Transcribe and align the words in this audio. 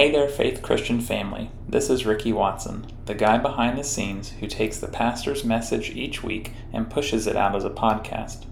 Hey 0.00 0.10
there, 0.10 0.28
Faith 0.28 0.62
Christian 0.62 0.98
family. 1.02 1.50
This 1.68 1.90
is 1.90 2.06
Ricky 2.06 2.32
Watson, 2.32 2.86
the 3.04 3.12
guy 3.14 3.36
behind 3.36 3.76
the 3.76 3.84
scenes 3.84 4.30
who 4.30 4.46
takes 4.46 4.78
the 4.78 4.88
pastor's 4.88 5.44
message 5.44 5.90
each 5.90 6.22
week 6.22 6.54
and 6.72 6.88
pushes 6.88 7.26
it 7.26 7.36
out 7.36 7.54
as 7.54 7.66
a 7.66 7.68
podcast. 7.68 8.46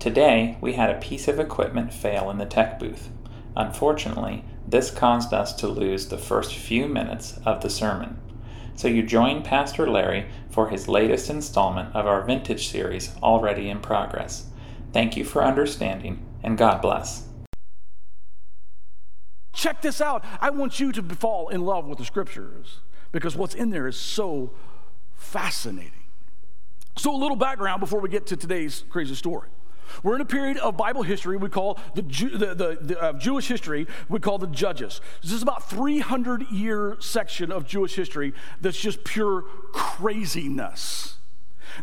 Today, 0.00 0.58
we 0.60 0.72
had 0.72 0.90
a 0.90 0.98
piece 0.98 1.28
of 1.28 1.38
equipment 1.38 1.94
fail 1.94 2.30
in 2.30 2.38
the 2.38 2.46
tech 2.46 2.80
booth. 2.80 3.10
Unfortunately, 3.54 4.44
this 4.66 4.90
caused 4.90 5.32
us 5.32 5.52
to 5.52 5.68
lose 5.68 6.08
the 6.08 6.18
first 6.18 6.52
few 6.52 6.88
minutes 6.88 7.38
of 7.46 7.62
the 7.62 7.70
sermon. 7.70 8.18
So 8.74 8.88
you 8.88 9.04
join 9.04 9.44
Pastor 9.44 9.88
Larry 9.88 10.26
for 10.50 10.68
his 10.68 10.88
latest 10.88 11.30
installment 11.30 11.94
of 11.94 12.08
our 12.08 12.24
vintage 12.24 12.66
series 12.66 13.14
already 13.22 13.70
in 13.70 13.78
progress. 13.78 14.46
Thank 14.92 15.16
you 15.16 15.24
for 15.24 15.44
understanding, 15.44 16.26
and 16.42 16.58
God 16.58 16.82
bless. 16.82 17.28
Check 19.62 19.80
this 19.80 20.00
out. 20.00 20.24
I 20.40 20.50
want 20.50 20.80
you 20.80 20.90
to 20.90 21.02
fall 21.14 21.48
in 21.48 21.64
love 21.64 21.86
with 21.86 21.98
the 21.98 22.04
scriptures 22.04 22.80
because 23.12 23.36
what's 23.36 23.54
in 23.54 23.70
there 23.70 23.86
is 23.86 23.96
so 23.96 24.50
fascinating. 25.14 26.02
So, 26.98 27.14
a 27.14 27.16
little 27.16 27.36
background 27.36 27.78
before 27.78 28.00
we 28.00 28.08
get 28.08 28.26
to 28.26 28.36
today's 28.36 28.82
crazy 28.90 29.14
story. 29.14 29.50
We're 30.02 30.16
in 30.16 30.20
a 30.20 30.24
period 30.24 30.56
of 30.56 30.76
Bible 30.76 31.04
history 31.04 31.36
we 31.36 31.48
call 31.48 31.78
the, 31.94 32.02
the, 32.02 32.54
the, 32.56 32.78
the 32.80 33.00
uh, 33.00 33.12
Jewish 33.12 33.46
history 33.46 33.86
we 34.08 34.18
call 34.18 34.36
the 34.38 34.48
Judges. 34.48 35.00
This 35.22 35.30
is 35.30 35.42
about 35.42 35.70
300 35.70 36.50
year 36.50 36.96
section 36.98 37.52
of 37.52 37.64
Jewish 37.64 37.94
history 37.94 38.34
that's 38.60 38.80
just 38.80 39.04
pure 39.04 39.42
craziness. 39.72 41.18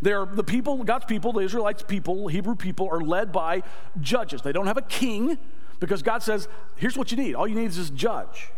They're 0.02 0.26
the 0.26 0.44
people, 0.44 0.84
God's 0.84 1.06
people, 1.06 1.32
the 1.32 1.40
Israelites 1.40 1.82
people, 1.82 2.28
Hebrew 2.28 2.56
people 2.56 2.90
are 2.92 3.00
led 3.00 3.32
by 3.32 3.64
judges. 4.02 4.42
They 4.42 4.52
don't 4.52 4.68
have 4.68 4.78
a 4.78 4.82
king 4.82 5.38
because 5.80 6.02
God 6.02 6.24
says, 6.24 6.48
here's 6.76 6.98
what 6.98 7.12
you 7.12 7.18
need. 7.18 7.36
All 7.36 7.48
you 7.48 7.56
need 7.56 7.68
is 7.68 7.78
this 7.78 7.90
judge. 7.90 8.50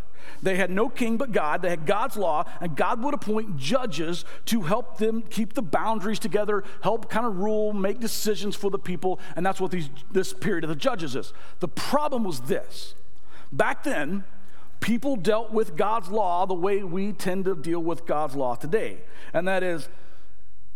They 0.44 0.55
had 0.55 0.72
no 0.72 0.89
king 0.89 1.17
but 1.17 1.31
God. 1.31 1.61
They 1.61 1.69
had 1.69 1.86
God's 1.86 2.17
law, 2.17 2.45
and 2.59 2.75
God 2.75 3.03
would 3.03 3.14
appoint 3.14 3.58
judges 3.58 4.25
to 4.45 4.61
help 4.61 4.97
them 4.97 5.23
keep 5.30 5.53
the 5.53 5.61
boundaries 5.61 6.19
together, 6.19 6.64
help 6.81 7.09
kind 7.09 7.25
of 7.25 7.38
rule, 7.38 7.73
make 7.73 7.99
decisions 7.99 8.55
for 8.55 8.72
the 8.72 8.80
people, 8.80 9.19
and 9.36 9.45
that's 9.45 9.61
what 9.61 9.72
these, 9.72 9.89
this 10.11 10.33
period 10.33 10.64
of 10.64 10.69
the 10.69 10.75
judges 10.75 11.16
is. 11.16 11.33
The 11.59 11.67
problem 11.67 12.23
was 12.23 12.42
this 12.42 12.95
back 13.52 13.83
then, 13.83 14.23
people 14.80 15.16
dealt 15.16 15.52
with 15.52 15.75
God's 15.75 16.09
law 16.09 16.45
the 16.45 16.55
way 16.55 16.83
we 16.83 17.11
tend 17.11 17.45
to 17.45 17.55
deal 17.55 17.81
with 17.81 18.05
God's 18.05 18.36
law 18.36 18.55
today, 18.55 19.02
and 19.33 19.47
that 19.47 19.61
is, 19.61 19.89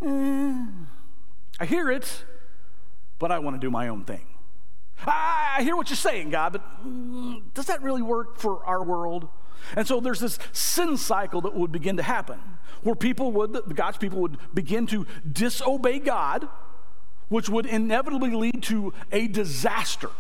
eh, 0.06 0.66
I 1.60 1.66
hear 1.66 1.90
it, 1.90 2.24
but 3.18 3.32
I 3.32 3.40
want 3.40 3.56
to 3.56 3.60
do 3.60 3.72
my 3.72 3.88
own 3.88 4.04
thing. 4.04 4.35
I, 5.06 5.62
hear 5.62 5.76
what 5.76 5.90
you're 5.90 5.98
saying, 5.98 6.30
God, 6.30 6.54
but 6.54 6.86
mm, 6.86 7.42
does 7.54 7.66
that 7.66 7.82
really 7.82 8.02
work 8.02 8.38
for 8.38 8.64
our 8.66 8.84
world? 8.84 9.28
And 9.76 9.88
so 9.88 10.00
there's 10.00 10.20
this 10.20 10.40
sin 10.52 10.98
cycle 10.98 11.42
that 11.42 11.54
would 11.54 11.72
begin 11.72 11.98
to 11.98 12.04
happen 12.04 12.40
where 12.84 12.96
people 12.96 13.32
would, 13.32 13.76
God's 13.76 13.98
people 13.98 14.20
would 14.22 14.38
begin 14.54 14.86
to 14.88 15.06
disobey 15.30 16.00
God, 16.00 16.48
which 17.30 17.50
would 17.50 17.66
inevitably 17.66 18.30
lead 18.32 18.62
to 18.64 18.94
a 19.12 19.28
disaster. 19.28 20.12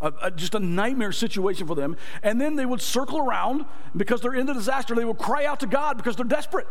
A, 0.00 0.12
a, 0.22 0.30
just 0.32 0.56
a 0.56 0.58
nightmare 0.58 1.12
situation 1.12 1.68
for 1.68 1.76
them. 1.76 1.96
And 2.24 2.40
then 2.40 2.56
they 2.56 2.66
would 2.66 2.80
circle 2.80 3.20
around 3.20 3.64
because 3.96 4.20
they're 4.20 4.34
in 4.34 4.46
the 4.46 4.52
disaster. 4.52 4.96
They 4.96 5.04
would 5.04 5.18
cry 5.18 5.44
out 5.44 5.60
to 5.60 5.66
God 5.68 5.96
because 5.96 6.16
they're 6.16 6.24
desperate. 6.24 6.66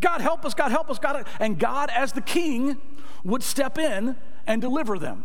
God, 0.00 0.20
help 0.20 0.44
us, 0.44 0.54
God, 0.54 0.70
help 0.70 0.88
us, 0.88 1.00
God. 1.00 1.26
And 1.40 1.58
God, 1.58 1.90
as 1.92 2.12
the 2.12 2.20
king, 2.20 2.76
would 3.24 3.42
step 3.42 3.78
in 3.78 4.14
and 4.46 4.62
deliver 4.62 4.96
them. 4.96 5.24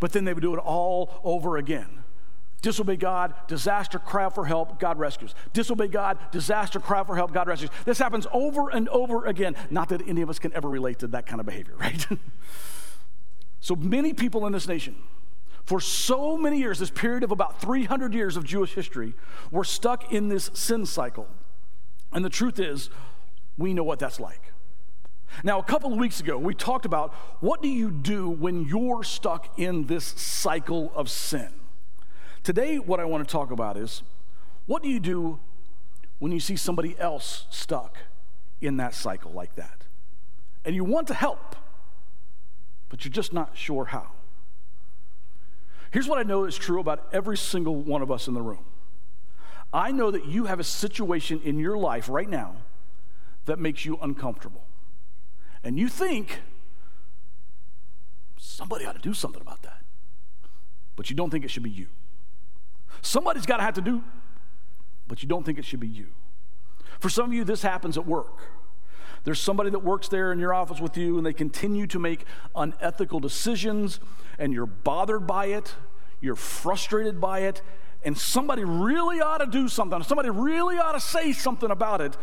But 0.00 0.12
then 0.12 0.24
they 0.24 0.32
would 0.32 0.42
do 0.42 0.54
it 0.54 0.58
all 0.58 1.20
over 1.24 1.56
again. 1.56 2.02
Disobey 2.62 2.96
God, 2.96 3.34
disaster, 3.48 3.98
cry 3.98 4.28
for 4.28 4.46
help, 4.46 4.78
God 4.78 4.96
rescues. 4.96 5.34
Disobey 5.52 5.88
God, 5.88 6.16
disaster, 6.30 6.78
cry 6.78 7.02
for 7.02 7.16
help, 7.16 7.32
God 7.32 7.48
rescues. 7.48 7.70
This 7.84 7.98
happens 7.98 8.24
over 8.32 8.70
and 8.70 8.88
over 8.88 9.26
again. 9.26 9.56
Not 9.68 9.88
that 9.88 10.06
any 10.08 10.22
of 10.22 10.30
us 10.30 10.38
can 10.38 10.52
ever 10.54 10.68
relate 10.68 11.00
to 11.00 11.08
that 11.08 11.26
kind 11.26 11.40
of 11.40 11.46
behavior, 11.46 11.74
right? 11.80 12.06
so 13.58 13.74
many 13.74 14.12
people 14.14 14.46
in 14.46 14.52
this 14.52 14.68
nation, 14.68 14.94
for 15.64 15.80
so 15.80 16.36
many 16.36 16.58
years, 16.58 16.78
this 16.78 16.90
period 16.90 17.24
of 17.24 17.32
about 17.32 17.60
300 17.60 18.14
years 18.14 18.36
of 18.36 18.44
Jewish 18.44 18.74
history, 18.74 19.14
were 19.50 19.64
stuck 19.64 20.12
in 20.12 20.28
this 20.28 20.48
sin 20.54 20.86
cycle. 20.86 21.26
And 22.12 22.24
the 22.24 22.30
truth 22.30 22.60
is, 22.60 22.90
we 23.58 23.74
know 23.74 23.84
what 23.84 23.98
that's 23.98 24.20
like. 24.20 24.51
Now, 25.44 25.58
a 25.58 25.64
couple 25.64 25.92
of 25.92 25.98
weeks 25.98 26.20
ago, 26.20 26.38
we 26.38 26.54
talked 26.54 26.84
about 26.84 27.12
what 27.40 27.62
do 27.62 27.68
you 27.68 27.90
do 27.90 28.28
when 28.28 28.64
you're 28.64 29.02
stuck 29.02 29.58
in 29.58 29.86
this 29.86 30.04
cycle 30.04 30.92
of 30.94 31.10
sin? 31.10 31.48
Today, 32.42 32.78
what 32.78 33.00
I 33.00 33.04
want 33.04 33.26
to 33.26 33.30
talk 33.30 33.50
about 33.50 33.76
is 33.76 34.02
what 34.66 34.82
do 34.82 34.88
you 34.88 35.00
do 35.00 35.38
when 36.18 36.32
you 36.32 36.40
see 36.40 36.56
somebody 36.56 36.96
else 36.98 37.46
stuck 37.50 37.98
in 38.60 38.76
that 38.76 38.94
cycle 38.94 39.32
like 39.32 39.54
that? 39.56 39.84
And 40.64 40.74
you 40.74 40.84
want 40.84 41.08
to 41.08 41.14
help, 41.14 41.56
but 42.88 43.04
you're 43.04 43.12
just 43.12 43.32
not 43.32 43.56
sure 43.56 43.86
how. 43.86 44.12
Here's 45.90 46.08
what 46.08 46.18
I 46.18 46.22
know 46.22 46.44
is 46.44 46.56
true 46.56 46.80
about 46.80 47.08
every 47.12 47.36
single 47.36 47.76
one 47.76 48.02
of 48.02 48.10
us 48.10 48.28
in 48.28 48.34
the 48.34 48.42
room 48.42 48.64
I 49.72 49.90
know 49.90 50.10
that 50.10 50.26
you 50.26 50.44
have 50.44 50.60
a 50.60 50.64
situation 50.64 51.40
in 51.44 51.58
your 51.58 51.78
life 51.78 52.08
right 52.08 52.28
now 52.28 52.56
that 53.46 53.58
makes 53.58 53.84
you 53.84 53.98
uncomfortable. 54.02 54.64
And 55.64 55.78
you 55.78 55.88
think 55.88 56.40
somebody 58.36 58.84
ought 58.84 58.96
to 58.96 59.02
do 59.02 59.14
something 59.14 59.40
about 59.40 59.62
that, 59.62 59.82
but 60.96 61.08
you 61.08 61.16
don't 61.16 61.30
think 61.30 61.44
it 61.44 61.50
should 61.50 61.62
be 61.62 61.70
you. 61.70 61.86
Somebody's 63.00 63.46
got 63.46 63.58
to 63.58 63.62
have 63.62 63.74
to 63.74 63.80
do, 63.80 64.02
but 65.08 65.22
you 65.22 65.28
don't 65.28 65.44
think 65.44 65.58
it 65.58 65.64
should 65.64 65.80
be 65.80 65.88
you. 65.88 66.08
For 67.00 67.08
some 67.08 67.26
of 67.26 67.32
you, 67.32 67.44
this 67.44 67.62
happens 67.62 67.96
at 67.96 68.06
work. 68.06 68.50
There's 69.24 69.40
somebody 69.40 69.70
that 69.70 69.80
works 69.80 70.08
there 70.08 70.32
in 70.32 70.38
your 70.38 70.52
office 70.52 70.80
with 70.80 70.96
you, 70.96 71.16
and 71.16 71.24
they 71.24 71.32
continue 71.32 71.86
to 71.88 71.98
make 71.98 72.24
unethical 72.56 73.20
decisions, 73.20 74.00
and 74.38 74.52
you're 74.52 74.66
bothered 74.66 75.26
by 75.26 75.46
it, 75.46 75.74
you're 76.20 76.36
frustrated 76.36 77.20
by 77.20 77.40
it, 77.40 77.62
and 78.04 78.18
somebody 78.18 78.64
really 78.64 79.20
ought 79.20 79.38
to 79.38 79.46
do 79.46 79.68
something. 79.68 80.02
Somebody 80.02 80.30
really 80.30 80.76
ought 80.76 80.92
to 80.92 81.00
say 81.00 81.32
something 81.32 81.70
about 81.70 82.00
it, 82.00 82.16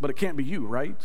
but 0.00 0.10
it 0.10 0.16
can't 0.16 0.36
be 0.36 0.44
you, 0.44 0.66
right? 0.66 1.00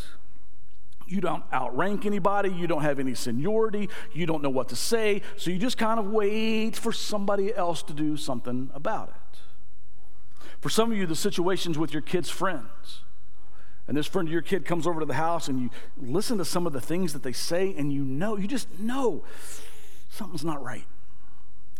You 1.08 1.22
don't 1.22 1.44
outrank 1.54 2.06
anybody. 2.06 2.50
You 2.50 2.68
don't 2.68 2.82
have 2.82 3.00
any 3.00 3.16
seniority. 3.16 3.90
You 4.14 4.26
don't 4.26 4.44
know 4.44 4.50
what 4.50 4.70
to 4.70 4.76
say. 4.76 5.22
So 5.38 5.52
you 5.52 5.58
just 5.58 5.78
kind 5.78 6.00
of 6.00 6.08
wait 6.08 6.76
for 6.76 6.92
somebody 6.92 7.56
else 7.56 7.82
to 7.84 7.94
do 7.94 8.18
something 8.18 8.70
about 8.74 9.10
it. 9.10 9.40
For 10.60 10.70
some 10.70 10.92
of 10.92 10.98
you, 10.98 11.06
the 11.06 11.16
situation's 11.16 11.78
with 11.78 11.94
your 11.94 12.02
kids' 12.02 12.30
friends. 12.30 13.04
And 13.88 13.96
this 13.96 14.08
friend 14.08 14.28
of 14.28 14.32
your 14.32 14.42
kid 14.42 14.66
comes 14.66 14.86
over 14.86 15.00
to 15.00 15.06
the 15.06 15.14
house 15.14 15.48
and 15.48 15.62
you 15.62 15.70
listen 15.98 16.38
to 16.40 16.46
some 16.46 16.68
of 16.68 16.74
the 16.74 16.82
things 16.82 17.14
that 17.14 17.24
they 17.24 17.32
say, 17.32 17.74
and 17.78 17.94
you 17.94 18.04
know, 18.04 18.36
you 18.36 18.48
just 18.48 18.80
know 18.80 19.24
something's 20.10 20.44
not 20.44 20.62
right. 20.62 20.86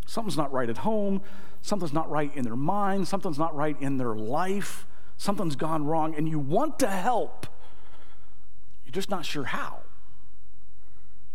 Something's 0.06 0.38
not 0.38 0.54
right 0.54 0.70
at 0.70 0.78
home. 0.78 1.22
Something's 1.62 1.92
not 1.92 2.10
right 2.10 2.34
in 2.34 2.44
their 2.44 2.56
mind. 2.56 3.10
Something's 3.10 3.38
not 3.38 3.54
right 3.54 3.76
in 3.82 3.98
their 3.98 4.16
life. 4.16 4.88
Something's 5.18 5.56
gone 5.58 5.86
wrong, 5.86 6.16
and 6.16 6.30
you 6.30 6.40
want 6.40 6.80
to 6.80 6.88
help 6.88 7.48
you're 8.88 8.94
just 8.94 9.10
not 9.10 9.26
sure 9.26 9.44
how. 9.44 9.82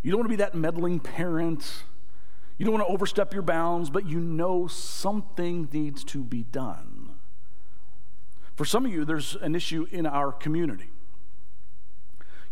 You 0.00 0.10
don't 0.10 0.20
want 0.20 0.30
to 0.30 0.36
be 0.36 0.42
that 0.42 0.54
meddling 0.54 1.00
parent. 1.00 1.84
You 2.56 2.64
don't 2.64 2.72
want 2.72 2.86
to 2.86 2.90
overstep 2.90 3.34
your 3.34 3.42
bounds, 3.42 3.90
but 3.90 4.06
you 4.08 4.18
know 4.18 4.66
something 4.68 5.68
needs 5.70 6.02
to 6.04 6.24
be 6.24 6.44
done. 6.44 7.10
For 8.56 8.64
some 8.64 8.86
of 8.86 8.92
you, 8.92 9.04
there's 9.04 9.36
an 9.42 9.54
issue 9.54 9.86
in 9.90 10.06
our 10.06 10.32
community. 10.32 10.88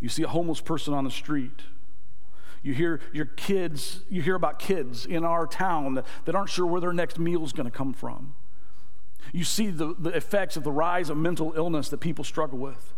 You 0.00 0.10
see 0.10 0.22
a 0.22 0.28
homeless 0.28 0.60
person 0.60 0.92
on 0.92 1.04
the 1.04 1.10
street. 1.10 1.62
You 2.62 2.74
hear 2.74 3.00
your 3.10 3.24
kids, 3.24 4.00
you 4.10 4.20
hear 4.20 4.34
about 4.34 4.58
kids 4.58 5.06
in 5.06 5.24
our 5.24 5.46
town 5.46 5.94
that, 5.94 6.04
that 6.26 6.34
aren't 6.34 6.50
sure 6.50 6.66
where 6.66 6.82
their 6.82 6.92
next 6.92 7.18
meal 7.18 7.42
is 7.42 7.54
going 7.54 7.64
to 7.64 7.70
come 7.70 7.94
from. 7.94 8.34
You 9.32 9.44
see 9.44 9.68
the, 9.68 9.94
the 9.98 10.10
effects 10.10 10.58
of 10.58 10.64
the 10.64 10.72
rise 10.72 11.08
of 11.08 11.16
mental 11.16 11.54
illness 11.56 11.88
that 11.88 12.00
people 12.00 12.22
struggle 12.22 12.58
with. 12.58 12.92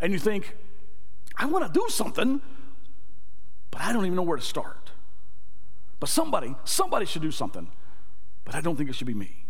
And 0.00 0.12
you 0.12 0.18
think, 0.18 0.56
I 1.36 1.46
want 1.46 1.72
to 1.72 1.78
do 1.78 1.86
something, 1.88 2.40
but 3.70 3.80
I 3.80 3.92
don't 3.92 4.04
even 4.04 4.16
know 4.16 4.22
where 4.22 4.36
to 4.36 4.42
start. 4.42 4.90
But 5.98 6.08
somebody, 6.08 6.56
somebody 6.64 7.06
should 7.06 7.22
do 7.22 7.30
something, 7.30 7.70
but 8.44 8.54
I 8.54 8.60
don't 8.60 8.76
think 8.76 8.88
it 8.88 8.94
should 8.94 9.06
be 9.06 9.14
me. 9.14 9.44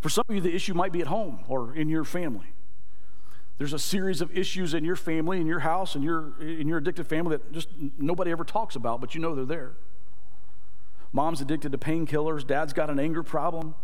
For 0.00 0.08
some 0.08 0.24
of 0.28 0.34
you, 0.34 0.40
the 0.40 0.54
issue 0.54 0.74
might 0.74 0.92
be 0.92 1.00
at 1.00 1.08
home 1.08 1.44
or 1.48 1.74
in 1.74 1.88
your 1.88 2.04
family. 2.04 2.52
There's 3.58 3.72
a 3.72 3.78
series 3.78 4.20
of 4.20 4.36
issues 4.36 4.72
in 4.72 4.84
your 4.84 4.94
family, 4.94 5.40
in 5.40 5.46
your 5.46 5.58
house, 5.60 5.96
in 5.96 6.02
your, 6.02 6.40
in 6.40 6.68
your 6.68 6.78
addicted 6.78 7.08
family 7.08 7.36
that 7.36 7.52
just 7.52 7.68
nobody 7.98 8.30
ever 8.30 8.44
talks 8.44 8.76
about, 8.76 9.00
but 9.00 9.14
you 9.16 9.20
know 9.20 9.34
they're 9.34 9.44
there. 9.44 9.72
Mom's 11.12 11.40
addicted 11.40 11.72
to 11.72 11.78
painkillers. 11.78 12.46
Dad's 12.46 12.72
got 12.72 12.90
an 12.90 13.00
anger 13.00 13.24
problem. 13.24 13.74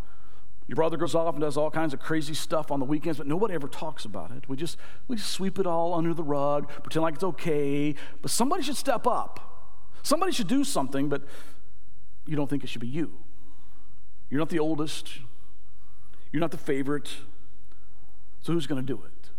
Your 0.67 0.77
brother 0.77 0.97
goes 0.97 1.15
off 1.15 1.35
and 1.35 1.43
does 1.43 1.57
all 1.57 1.71
kinds 1.71 1.93
of 1.93 2.01
crazy 2.01 2.33
stuff 2.33 2.71
on 2.71 2.81
the 2.81 2.87
weekends, 2.87 3.19
but 3.19 3.27
nobody 3.27 3.55
ever 3.55 3.69
talks 3.69 4.05
about 4.05 4.31
it. 4.31 4.49
We 4.49 4.57
just, 4.57 4.79
we 5.09 5.17
just 5.17 5.31
sweep 5.31 5.59
it 5.59 5.67
all 5.67 5.93
under 5.93 6.15
the 6.15 6.23
rug, 6.23 6.71
pretend 6.83 7.03
like 7.03 7.15
it's 7.15 7.25
okay. 7.25 7.95
But 8.23 8.31
somebody 8.31 8.63
should 8.63 8.77
step 8.77 9.07
up. 9.07 9.51
Somebody 10.03 10.33
should 10.33 10.49
do 10.49 10.65
something, 10.65 11.09
but 11.09 11.23
you 12.27 12.37
don't 12.37 12.49
think 12.49 12.65
it 12.65 12.69
should 12.69 12.81
be 12.81 12.87
you. 12.87 13.13
You're 14.31 14.39
not 14.39 14.49
the 14.49 14.59
oldest. 14.59 15.19
You're 16.33 16.41
not 16.41 16.51
the 16.51 16.59
favorite. 16.59 17.11
So 18.41 18.53
who's 18.53 18.67
going 18.67 18.85
to 18.85 18.87
do 18.87 19.03
it? 19.05 19.31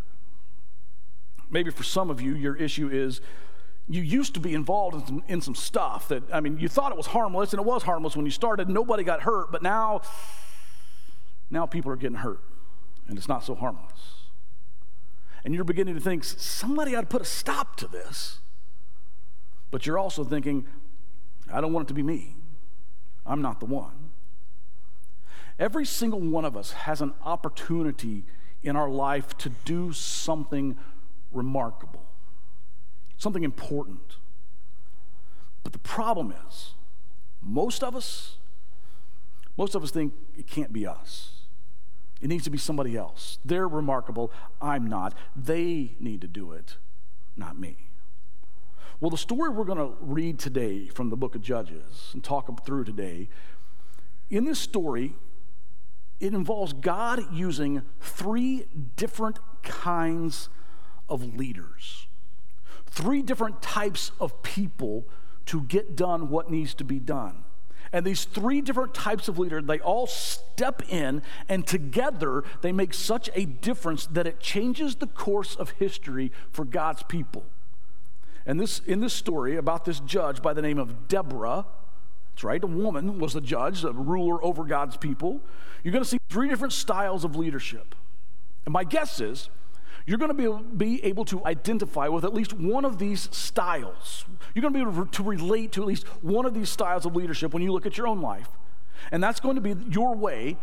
Maybe 1.50 1.72
for 1.72 1.84
some 1.84 2.10
of 2.10 2.22
you, 2.22 2.36
your 2.36 2.56
issue 2.56 2.90
is 2.90 3.22
you 3.88 4.02
used 4.02 4.34
to 4.36 4.40
be 4.40 4.54
involved 4.54 4.96
in 4.96 5.06
some, 5.06 5.24
in 5.28 5.42
some, 5.42 5.56
stuff 5.56 6.08
that, 6.08 6.24
I 6.34 6.40
mean, 6.40 6.58
you 6.58 6.68
thought 6.68 6.92
it 6.92 6.98
was 6.98 7.08
harmless, 7.08 7.54
and 7.54 7.60
it 7.60 7.66
was 7.66 7.84
harmless 7.84 8.16
when 8.16 8.26
you 8.26 8.32
started. 8.32 8.70
Nobody 8.70 9.04
got 9.04 9.22
hurt, 9.22 9.52
but 9.52 9.62
now, 9.62 10.02
now 11.50 11.66
people 11.66 11.92
are 11.92 11.96
getting 11.96 12.18
hurt, 12.18 12.42
and 13.08 13.18
it's 13.18 13.28
not 13.28 13.44
so 13.44 13.56
harmless. 13.56 14.30
And 15.44 15.54
you're 15.54 15.64
beginning 15.64 15.94
to 15.94 16.02
think 16.02 16.24
somebody 16.24 16.96
ought 16.96 17.02
to 17.02 17.08
put 17.08 17.22
a 17.22 17.26
stop 17.26 17.76
to 17.78 17.88
this. 17.88 18.40
But 19.70 19.86
you're 19.86 20.00
also 20.00 20.24
thinking, 20.24 20.66
I 21.52 21.62
don't 21.62 21.72
want 21.72 21.86
it 21.86 21.90
to 21.90 21.94
be 21.94 22.02
me. 22.02 22.36
I'm 23.26 23.42
not 23.42 23.60
the 23.60 23.66
one. 23.68 24.12
Every 25.60 25.86
single 25.86 26.20
one 26.20 26.46
of 26.46 26.58
us 26.58 26.72
has 26.72 27.02
an 27.02 27.14
opportunity 27.24 28.26
in 28.64 28.76
our 28.76 28.90
life 28.90 29.38
to 29.38 29.50
do 29.50 29.94
something 29.94 30.78
remarkable, 31.32 32.06
something 33.18 33.44
important. 33.44 34.18
But 35.64 35.74
the 35.74 35.80
problem 35.80 36.34
is, 36.48 36.74
most 37.42 37.84
of 37.84 37.96
us, 37.96 38.38
most 39.58 39.76
of 39.76 39.84
us 39.84 39.92
think 39.92 40.14
it 40.38 40.48
can't 40.48 40.74
be 40.74 40.88
us. 40.88 41.35
It 42.22 42.30
needs 42.30 42.44
to 42.46 42.50
be 42.50 42.58
somebody 42.58 42.96
else. 42.96 43.40
They're 43.44 43.68
remarkable. 43.68 44.32
I'm 44.62 44.88
not. 44.88 45.14
They 45.36 45.96
need 46.00 46.22
to 46.22 46.28
do 46.28 46.54
it, 46.54 46.78
not 47.36 47.60
me. 47.60 47.78
Well, 49.00 49.12
the 49.12 49.18
story 49.18 49.50
we're 49.50 49.66
going 49.66 49.78
to 49.78 49.96
read 50.00 50.40
today 50.40 50.88
from 50.88 51.10
the 51.10 51.18
book 51.18 51.36
of 51.36 51.42
Judges 51.42 52.12
and 52.14 52.24
talk 52.24 52.66
through 52.66 52.86
today, 52.86 53.28
in 54.30 54.46
this 54.46 54.60
story, 54.60 55.16
it 56.20 56.34
involves 56.34 56.72
God 56.74 57.22
using 57.34 57.82
three 58.00 58.66
different 58.96 59.38
kinds 59.64 60.50
of 61.10 61.36
leaders, 61.36 62.08
three 62.86 63.22
different 63.22 63.62
types 63.62 64.12
of 64.20 64.42
people 64.42 65.08
to 65.48 65.62
get 65.64 65.96
done 65.96 66.30
what 66.30 66.50
needs 66.50 66.74
to 66.76 66.84
be 66.84 67.00
done. 67.00 67.44
And 67.92 68.06
these 68.06 68.26
three 68.26 68.62
different 68.62 68.94
types 68.94 69.28
of 69.28 69.40
leader, 69.40 69.62
they 69.62 69.80
all 69.80 70.08
step 70.08 70.82
in, 70.90 71.22
and 71.48 71.66
together 71.66 72.44
they 72.62 72.72
make 72.72 72.94
such 72.94 73.30
a 73.34 73.46
difference 73.46 74.08
that 74.08 74.28
it 74.28 74.40
changes 74.40 74.96
the 74.96 75.08
course 75.08 75.56
of 75.56 75.72
history 75.72 76.32
for 76.52 76.66
God's 76.66 77.04
people. 77.04 77.46
And 78.46 78.60
this, 78.60 78.80
in 78.80 79.00
this 79.00 79.14
story 79.14 79.56
about 79.56 79.86
this 79.86 80.00
judge 80.00 80.42
by 80.42 80.54
the 80.54 80.62
name 80.62 80.78
of 80.78 81.08
Deborah, 81.08 81.66
that's 82.34 82.44
right, 82.44 82.64
a 82.64 82.68
woman 82.68 83.18
was 83.18 83.34
the 83.34 83.42
judge, 83.42 83.84
a 83.84 83.92
ruler 83.92 84.44
over 84.44 84.66
God's 84.66 84.98
people. 84.98 85.42
You're 85.84 85.94
going 85.94 86.04
to 86.04 86.10
see 86.10 86.20
three 86.30 86.50
different 86.50 86.74
styles 86.74 87.24
of 87.24 87.36
leadership. 87.36 87.96
And 88.66 88.74
my 88.74 88.84
guess 88.84 89.22
is 89.22 89.50
you're 90.06 90.18
going 90.18 90.36
to 90.36 90.62
be, 90.62 90.76
be 90.78 91.04
able 91.04 91.26
to 91.26 91.44
identify 91.46 92.08
with 92.08 92.24
at 92.24 92.34
least 92.34 92.54
one 92.54 92.86
of 92.86 93.00
these 93.00 93.28
styles. 93.36 94.26
You're 94.54 94.62
going 94.62 94.74
to 94.74 94.86
be 94.86 94.90
able 94.90 95.06
to 95.08 95.24
relate 95.24 95.72
to 95.74 95.82
at 95.82 95.88
least 95.88 96.06
one 96.22 96.46
of 96.46 96.54
these 96.54 96.70
styles 96.70 97.06
of 97.06 97.16
leadership 97.16 97.54
when 97.54 97.64
you 97.64 97.74
look 97.74 97.86
at 97.86 97.98
your 97.98 98.08
own 98.08 98.22
life. 98.22 98.50
And 99.12 99.24
that's 99.24 99.40
going 99.40 99.56
to 99.56 99.62
be 99.62 99.76
your 99.92 100.16
way 100.16 100.58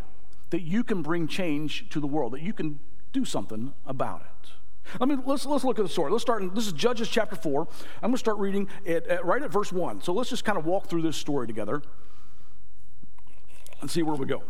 that 0.51 0.63
you 0.63 0.85
can 0.85 1.03
bring 1.03 1.27
change 1.27 1.89
to 1.91 1.99
the 1.99 2.07
world, 2.07 2.33
that 2.33 2.43
you 2.43 2.53
can 2.53 2.79
do 3.13 3.25
something 3.25 3.73
about 3.85 4.21
it. 4.23 4.51
Let 4.99 5.09
me 5.09 5.17
let's 5.25 5.47
let's 5.47 5.65
look 5.65 5.79
at 5.79 5.85
the 5.85 5.89
story. 5.89 6.11
Let's 6.11 6.23
start. 6.23 6.43
In, 6.43 6.55
this 6.55 6.67
is 6.67 6.73
Judges 6.73 7.09
chapter 7.09 7.37
four. 7.37 7.69
I'm 8.03 8.11
going 8.11 8.15
to 8.15 8.19
start 8.19 8.39
reading 8.39 8.69
it 8.85 9.07
at, 9.07 9.25
right 9.25 9.41
at 9.41 9.51
verse 9.51 9.73
one. 9.73 10.03
So 10.03 10.13
let's 10.13 10.29
just 10.29 10.45
kind 10.45 10.59
of 10.59 10.67
walk 10.67 10.89
through 10.89 11.03
this 11.03 11.17
story 11.17 11.47
together 11.47 11.83
and 13.81 13.91
see 13.91 14.03
where 14.03 14.17
we 14.17 14.27
go. 14.27 14.43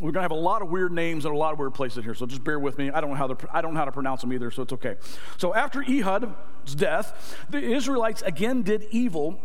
We're 0.00 0.12
going 0.12 0.20
to 0.20 0.22
have 0.22 0.30
a 0.30 0.34
lot 0.34 0.62
of 0.62 0.70
weird 0.70 0.92
names 0.92 1.26
and 1.26 1.34
a 1.34 1.38
lot 1.38 1.52
of 1.52 1.58
weird 1.58 1.74
places 1.74 2.04
here, 2.04 2.14
so 2.14 2.24
just 2.24 2.42
bear 2.42 2.58
with 2.58 2.78
me. 2.78 2.90
I 2.90 3.00
don't 3.00 3.10
know 3.10 3.16
how 3.16 3.26
to, 3.26 3.48
I 3.52 3.60
don't 3.60 3.74
know 3.74 3.80
how 3.80 3.84
to 3.84 3.92
pronounce 3.92 4.22
them 4.22 4.32
either, 4.32 4.50
so 4.50 4.62
it's 4.62 4.72
okay. 4.72 4.96
So 5.36 5.54
after 5.54 5.82
Ehud's 5.82 6.74
death, 6.74 7.36
the 7.50 7.58
Israelites 7.58 8.22
again 8.22 8.62
did 8.62 8.86
evil 8.90 9.38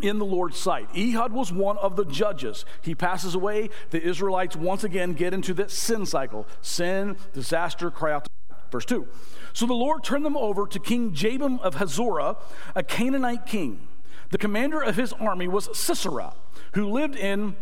in 0.00 0.18
the 0.18 0.24
Lord's 0.24 0.56
sight. 0.56 0.88
Ehud 0.96 1.32
was 1.32 1.52
one 1.52 1.76
of 1.76 1.96
the 1.96 2.06
judges. 2.06 2.64
He 2.80 2.94
passes 2.94 3.34
away. 3.34 3.68
The 3.90 4.02
Israelites 4.02 4.56
once 4.56 4.82
again 4.82 5.12
get 5.12 5.34
into 5.34 5.52
that 5.54 5.70
sin 5.70 6.06
cycle 6.06 6.46
sin, 6.62 7.16
disaster, 7.34 7.90
cry 7.90 8.12
out. 8.12 8.26
Verse 8.70 8.86
2. 8.86 9.06
So 9.52 9.66
the 9.66 9.74
Lord 9.74 10.02
turned 10.02 10.24
them 10.24 10.36
over 10.36 10.66
to 10.66 10.78
King 10.78 11.12
Jabin 11.12 11.58
of 11.58 11.74
Hazorah, 11.74 12.38
a 12.74 12.82
Canaanite 12.82 13.44
king. 13.44 13.86
The 14.30 14.38
commander 14.38 14.80
of 14.80 14.96
his 14.96 15.12
army 15.12 15.46
was 15.46 15.68
Sisera, 15.76 16.32
who 16.72 16.88
lived 16.88 17.16
in 17.16 17.54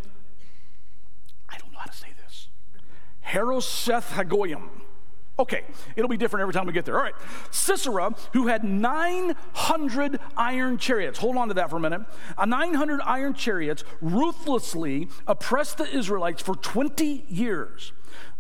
Harosheth 3.31 4.11
Hagoyim. 4.11 4.69
Okay, 5.39 5.65
it'll 5.97 6.09
be 6.09 6.19
different 6.19 6.43
every 6.43 6.53
time 6.53 6.67
we 6.67 6.73
get 6.75 6.85
there. 6.85 6.97
All 6.97 7.03
right. 7.03 7.15
Sisera, 7.51 8.15
who 8.35 8.49
had 8.49 8.63
900 8.63 10.21
iron 10.37 10.77
chariots, 10.77 11.19
hold 11.19 11.39
on 11.39 11.49
to 11.49 11.55
that 11.55 11.71
for 11.71 11.77
a 11.77 11.81
minute. 11.81 12.03
A 12.37 12.45
900 12.45 13.01
iron 13.07 13.33
chariots 13.33 13.83
ruthlessly 14.03 15.09
oppressed 15.27 15.79
the 15.79 15.97
Israelites 15.97 16.43
for 16.43 16.57
20 16.57 17.25
years. 17.31 17.93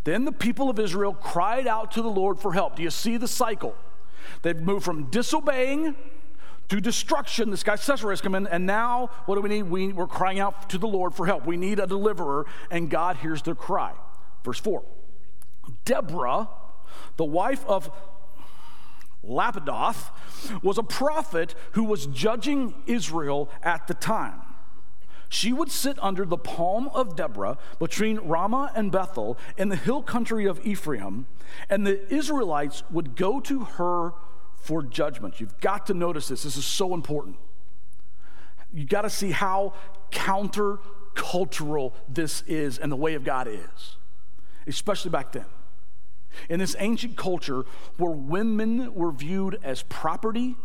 Then 0.04 0.26
the 0.26 0.32
people 0.32 0.68
of 0.68 0.78
Israel 0.78 1.14
cried 1.14 1.66
out 1.66 1.92
to 1.92 2.02
the 2.02 2.10
Lord 2.10 2.38
for 2.38 2.52
help. 2.52 2.76
Do 2.76 2.82
you 2.82 2.90
see 2.90 3.16
the 3.16 3.28
cycle? 3.28 3.74
They've 4.42 4.60
moved 4.60 4.84
from 4.84 5.10
disobeying 5.10 5.94
to 6.68 6.80
destruction. 6.82 7.50
This 7.50 7.62
guy 7.62 7.76
Sisera 7.76 8.10
has 8.10 8.20
come 8.20 8.34
in, 8.34 8.46
and 8.46 8.66
now 8.66 9.08
what 9.24 9.36
do 9.36 9.40
we 9.40 9.48
need? 9.48 9.62
We, 9.62 9.92
we're 9.94 10.06
crying 10.06 10.38
out 10.38 10.68
to 10.68 10.76
the 10.76 10.86
Lord 10.86 11.14
for 11.14 11.24
help. 11.24 11.46
We 11.46 11.56
need 11.56 11.78
a 11.78 11.86
deliverer, 11.86 12.44
and 12.70 12.90
God 12.90 13.16
hears 13.16 13.40
their 13.40 13.54
cry. 13.54 13.94
Verse 14.44 14.58
4 14.58 14.82
Deborah, 15.84 16.48
the 17.16 17.24
wife 17.24 17.64
of 17.66 17.90
Lapidoth, 19.24 20.10
was 20.62 20.78
a 20.78 20.82
prophet 20.82 21.54
who 21.72 21.84
was 21.84 22.06
judging 22.06 22.74
Israel 22.86 23.50
at 23.62 23.86
the 23.86 23.94
time. 23.94 24.42
She 25.28 25.52
would 25.52 25.70
sit 25.70 25.96
under 26.02 26.24
the 26.24 26.36
palm 26.36 26.88
of 26.88 27.14
Deborah 27.14 27.56
between 27.78 28.18
Ramah 28.18 28.72
and 28.74 28.90
Bethel 28.90 29.38
in 29.56 29.68
the 29.68 29.76
hill 29.76 30.02
country 30.02 30.46
of 30.46 30.64
Ephraim, 30.66 31.26
and 31.68 31.86
the 31.86 32.12
Israelites 32.12 32.82
would 32.90 33.14
go 33.14 33.38
to 33.40 33.60
her 33.60 34.12
for 34.56 34.82
judgment. 34.82 35.38
You've 35.40 35.60
got 35.60 35.86
to 35.86 35.94
notice 35.94 36.28
this. 36.28 36.42
This 36.42 36.56
is 36.56 36.64
so 36.64 36.94
important. 36.94 37.36
You've 38.72 38.88
got 38.88 39.02
to 39.02 39.10
see 39.10 39.30
how 39.30 39.74
countercultural 40.10 41.92
this 42.08 42.42
is 42.42 42.78
and 42.78 42.90
the 42.90 42.96
way 42.96 43.14
of 43.14 43.22
God 43.22 43.46
is 43.46 43.96
especially 44.66 45.10
back 45.10 45.32
then. 45.32 45.46
In 46.48 46.60
this 46.60 46.76
ancient 46.78 47.16
culture 47.16 47.64
where 47.96 48.12
women 48.12 48.94
were 48.94 49.10
viewed 49.10 49.58
as 49.64 49.82
property 49.82 50.56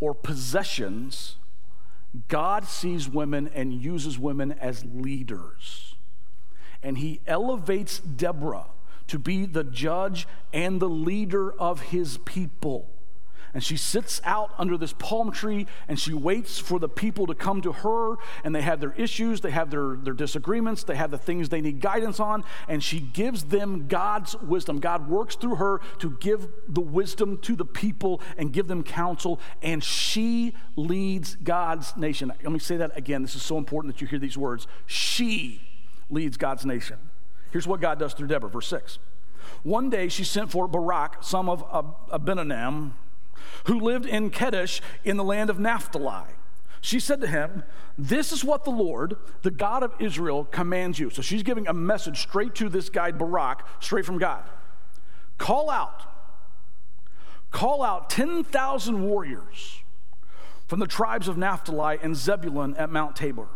or 0.00 0.14
possessions, 0.14 1.36
God 2.28 2.64
sees 2.64 3.08
women 3.08 3.48
and 3.54 3.72
uses 3.72 4.18
women 4.18 4.52
as 4.52 4.84
leaders. 4.84 5.94
And 6.82 6.98
he 6.98 7.20
elevates 7.26 7.98
Deborah 7.98 8.66
to 9.06 9.18
be 9.18 9.46
the 9.46 9.64
judge 9.64 10.26
and 10.52 10.80
the 10.80 10.88
leader 10.88 11.52
of 11.52 11.80
his 11.82 12.18
people 12.18 12.93
and 13.54 13.62
she 13.62 13.76
sits 13.76 14.20
out 14.24 14.52
under 14.58 14.76
this 14.76 14.92
palm 14.92 15.30
tree 15.30 15.66
and 15.88 15.98
she 15.98 16.12
waits 16.12 16.58
for 16.58 16.78
the 16.78 16.88
people 16.88 17.26
to 17.26 17.34
come 17.34 17.62
to 17.62 17.72
her 17.72 18.16
and 18.42 18.54
they 18.54 18.62
have 18.62 18.80
their 18.80 18.92
issues 18.96 19.40
they 19.40 19.50
have 19.50 19.70
their, 19.70 19.96
their 19.96 20.12
disagreements 20.12 20.84
they 20.84 20.96
have 20.96 21.10
the 21.10 21.18
things 21.18 21.48
they 21.48 21.60
need 21.60 21.80
guidance 21.80 22.20
on 22.20 22.44
and 22.68 22.82
she 22.82 23.00
gives 23.00 23.44
them 23.44 23.86
god's 23.88 24.36
wisdom. 24.42 24.80
God 24.80 25.08
works 25.08 25.36
through 25.36 25.56
her 25.56 25.80
to 25.98 26.10
give 26.20 26.48
the 26.68 26.80
wisdom 26.80 27.38
to 27.38 27.56
the 27.56 27.64
people 27.64 28.20
and 28.36 28.52
give 28.52 28.66
them 28.66 28.82
counsel 28.82 29.40
and 29.62 29.82
she 29.82 30.54
leads 30.76 31.36
god's 31.36 31.96
nation. 31.96 32.32
Let 32.42 32.52
me 32.52 32.58
say 32.58 32.76
that 32.76 32.96
again. 32.96 33.22
This 33.22 33.34
is 33.34 33.42
so 33.42 33.58
important 33.58 33.94
that 33.94 34.00
you 34.00 34.06
hear 34.06 34.18
these 34.18 34.36
words. 34.36 34.66
She 34.86 35.60
leads 36.10 36.36
god's 36.36 36.66
nation. 36.66 36.98
Here's 37.50 37.66
what 37.66 37.80
god 37.80 37.98
does 37.98 38.14
through 38.14 38.26
deborah. 38.26 38.50
Verse 38.50 38.66
6 38.66 38.98
one 39.62 39.90
day 39.90 40.08
she 40.08 40.24
sent 40.24 40.50
for 40.50 40.66
Barak, 40.66 41.22
son 41.22 41.48
of 41.48 41.64
Abinadab, 42.10 42.92
who 43.64 43.78
lived 43.78 44.06
in 44.06 44.30
Kedesh 44.30 44.80
in 45.04 45.16
the 45.16 45.24
land 45.24 45.50
of 45.50 45.58
Naphtali. 45.58 46.32
She 46.80 47.00
said 47.00 47.20
to 47.22 47.26
him, 47.26 47.64
This 47.96 48.30
is 48.32 48.44
what 48.44 48.64
the 48.64 48.70
Lord, 48.70 49.16
the 49.42 49.50
God 49.50 49.82
of 49.82 49.94
Israel, 49.98 50.44
commands 50.44 50.98
you. 50.98 51.10
So 51.10 51.22
she's 51.22 51.42
giving 51.42 51.66
a 51.66 51.72
message 51.72 52.20
straight 52.20 52.54
to 52.56 52.68
this 52.68 52.90
guy, 52.90 53.10
Barak, 53.10 53.66
straight 53.80 54.04
from 54.04 54.18
God. 54.18 54.44
Call 55.38 55.70
out 55.70 56.14
Call 57.54 57.84
out 57.84 58.10
10,000 58.10 59.00
warriors 59.00 59.84
from 60.66 60.80
the 60.80 60.88
tribes 60.88 61.28
of 61.28 61.36
Naphtali 61.36 61.98
and 62.02 62.16
Zebulun 62.16 62.74
at 62.76 62.90
Mount 62.90 63.14
Tabor. 63.14 63.46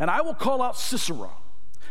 And 0.00 0.10
I 0.10 0.20
will 0.20 0.34
call 0.34 0.60
out 0.60 0.76
Sisera, 0.76 1.30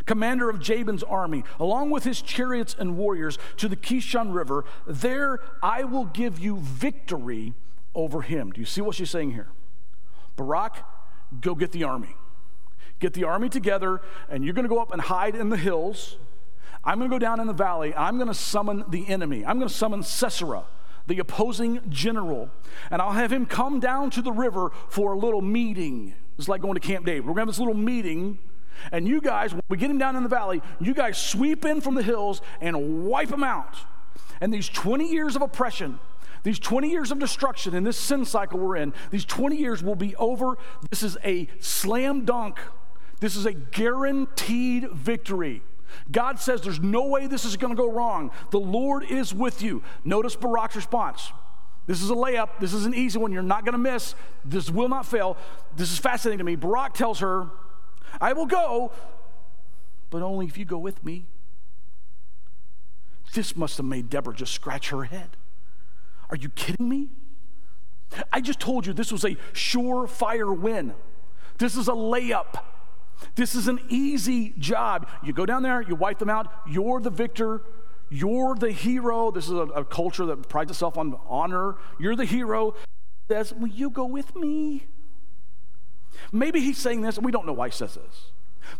commander 0.08 0.50
of 0.50 0.58
Jabin's 0.58 1.04
army, 1.04 1.44
along 1.60 1.90
with 1.90 2.02
his 2.02 2.20
chariots 2.20 2.74
and 2.76 2.96
warriors, 2.96 3.38
to 3.58 3.68
the 3.68 3.76
Kishon 3.76 4.34
River. 4.34 4.64
There 4.86 5.38
I 5.62 5.84
will 5.84 6.06
give 6.06 6.40
you 6.40 6.56
victory 6.58 7.54
over 7.94 8.22
him. 8.22 8.50
Do 8.50 8.60
you 8.60 8.66
see 8.66 8.80
what 8.80 8.96
she's 8.96 9.10
saying 9.10 9.32
here? 9.32 9.48
Barak, 10.34 10.84
go 11.40 11.54
get 11.54 11.72
the 11.72 11.84
army. 11.84 12.16
Get 12.98 13.12
the 13.12 13.24
army 13.24 13.48
together, 13.48 14.00
and 14.28 14.44
you're 14.44 14.54
going 14.54 14.64
to 14.64 14.68
go 14.68 14.80
up 14.80 14.92
and 14.92 15.00
hide 15.00 15.36
in 15.36 15.50
the 15.50 15.56
hills. 15.56 16.16
I'm 16.82 16.98
going 16.98 17.10
to 17.10 17.14
go 17.14 17.18
down 17.18 17.38
in 17.38 17.46
the 17.46 17.52
valley, 17.52 17.94
I'm 17.94 18.16
going 18.16 18.28
to 18.28 18.34
summon 18.34 18.84
the 18.88 19.06
enemy. 19.08 19.44
I'm 19.44 19.58
going 19.58 19.68
to 19.68 19.74
summon 19.74 20.02
Sisera, 20.02 20.64
the 21.06 21.18
opposing 21.18 21.80
general, 21.90 22.50
and 22.90 23.02
I'll 23.02 23.12
have 23.12 23.32
him 23.32 23.46
come 23.46 23.78
down 23.78 24.10
to 24.10 24.22
the 24.22 24.32
river 24.32 24.72
for 24.88 25.12
a 25.12 25.18
little 25.18 25.42
meeting. 25.42 26.14
It's 26.38 26.48
like 26.48 26.62
going 26.62 26.74
to 26.74 26.80
Camp 26.80 27.04
David. 27.04 27.26
We're 27.26 27.34
going 27.34 27.36
to 27.36 27.40
have 27.42 27.48
this 27.48 27.58
little 27.58 27.74
meeting, 27.74 28.38
and 28.92 29.06
you 29.06 29.20
guys, 29.20 29.52
when 29.52 29.62
we 29.68 29.76
get 29.76 29.90
him 29.90 29.98
down 29.98 30.16
in 30.16 30.22
the 30.22 30.28
valley, 30.28 30.62
you 30.80 30.94
guys 30.94 31.18
sweep 31.18 31.64
in 31.64 31.80
from 31.80 31.94
the 31.94 32.02
hills 32.02 32.40
and 32.60 33.04
wipe 33.04 33.30
him 33.30 33.44
out. 33.44 33.76
And 34.40 34.52
these 34.52 34.68
20 34.68 35.10
years 35.10 35.36
of 35.36 35.42
oppression, 35.42 35.98
these 36.42 36.58
20 36.58 36.90
years 36.90 37.10
of 37.10 37.18
destruction 37.18 37.74
in 37.74 37.84
this 37.84 37.96
sin 37.96 38.24
cycle 38.24 38.58
we're 38.58 38.76
in, 38.76 38.92
these 39.10 39.24
20 39.24 39.56
years 39.56 39.82
will 39.82 39.96
be 39.96 40.14
over. 40.16 40.56
This 40.90 41.02
is 41.02 41.18
a 41.24 41.48
slam 41.60 42.24
dunk. 42.24 42.58
This 43.20 43.34
is 43.36 43.46
a 43.46 43.52
guaranteed 43.52 44.90
victory. 44.92 45.62
God 46.10 46.38
says 46.38 46.60
there's 46.60 46.80
no 46.80 47.06
way 47.06 47.26
this 47.26 47.44
is 47.44 47.56
going 47.56 47.74
to 47.74 47.76
go 47.76 47.90
wrong. 47.90 48.30
The 48.50 48.60
Lord 48.60 49.04
is 49.04 49.34
with 49.34 49.62
you. 49.62 49.82
Notice 50.04 50.36
Barak's 50.36 50.76
response. 50.76 51.32
This 51.86 52.02
is 52.02 52.10
a 52.10 52.14
layup. 52.14 52.60
This 52.60 52.74
is 52.74 52.84
an 52.84 52.94
easy 52.94 53.18
one. 53.18 53.32
You're 53.32 53.42
not 53.42 53.64
going 53.64 53.72
to 53.72 53.78
miss. 53.78 54.14
This 54.44 54.70
will 54.70 54.88
not 54.88 55.06
fail. 55.06 55.38
This 55.76 55.90
is 55.90 55.98
fascinating 55.98 56.38
to 56.38 56.44
me. 56.44 56.54
Barak 56.54 56.92
tells 56.92 57.20
her, 57.20 57.48
I 58.20 58.32
will 58.32 58.46
go, 58.46 58.92
but 60.10 60.22
only 60.22 60.46
if 60.46 60.58
you 60.58 60.64
go 60.64 60.78
with 60.78 61.04
me. 61.04 61.26
This 63.34 63.56
must 63.56 63.76
have 63.76 63.86
made 63.86 64.08
Deborah 64.08 64.34
just 64.34 64.52
scratch 64.52 64.90
her 64.90 65.04
head. 65.04 65.36
Are 66.30 66.36
you 66.36 66.48
kidding 66.50 66.88
me? 66.88 67.08
I 68.32 68.40
just 68.40 68.60
told 68.60 68.86
you 68.86 68.92
this 68.92 69.12
was 69.12 69.24
a 69.24 69.34
surefire 69.52 70.56
win. 70.56 70.94
This 71.58 71.76
is 71.76 71.88
a 71.88 71.92
layup. 71.92 72.62
This 73.34 73.54
is 73.54 73.68
an 73.68 73.80
easy 73.88 74.54
job. 74.58 75.08
You 75.22 75.32
go 75.32 75.44
down 75.44 75.62
there, 75.62 75.82
you 75.82 75.94
wipe 75.94 76.18
them 76.18 76.30
out, 76.30 76.52
you're 76.68 77.00
the 77.00 77.10
victor, 77.10 77.62
you're 78.10 78.54
the 78.54 78.70
hero. 78.70 79.30
This 79.30 79.46
is 79.46 79.52
a, 79.52 79.66
a 79.74 79.84
culture 79.84 80.24
that 80.26 80.48
prides 80.48 80.70
itself 80.70 80.96
on 80.96 81.18
honor. 81.28 81.76
You're 81.98 82.16
the 82.16 82.24
hero. 82.24 82.74
Says, 83.28 83.52
Will 83.52 83.68
you 83.68 83.90
go 83.90 84.06
with 84.06 84.34
me? 84.36 84.86
Maybe 86.32 86.60
he's 86.60 86.78
saying 86.78 87.02
this, 87.02 87.16
and 87.16 87.24
we 87.24 87.32
don't 87.32 87.46
know 87.46 87.52
why 87.52 87.68
he 87.68 87.72
says 87.72 87.94
this. 87.94 88.30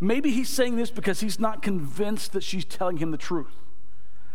Maybe 0.00 0.30
he's 0.30 0.48
saying 0.48 0.76
this 0.76 0.90
because 0.90 1.20
he's 1.20 1.40
not 1.40 1.62
convinced 1.62 2.32
that 2.32 2.42
she's 2.42 2.64
telling 2.64 2.98
him 2.98 3.10
the 3.10 3.18
truth. 3.18 3.54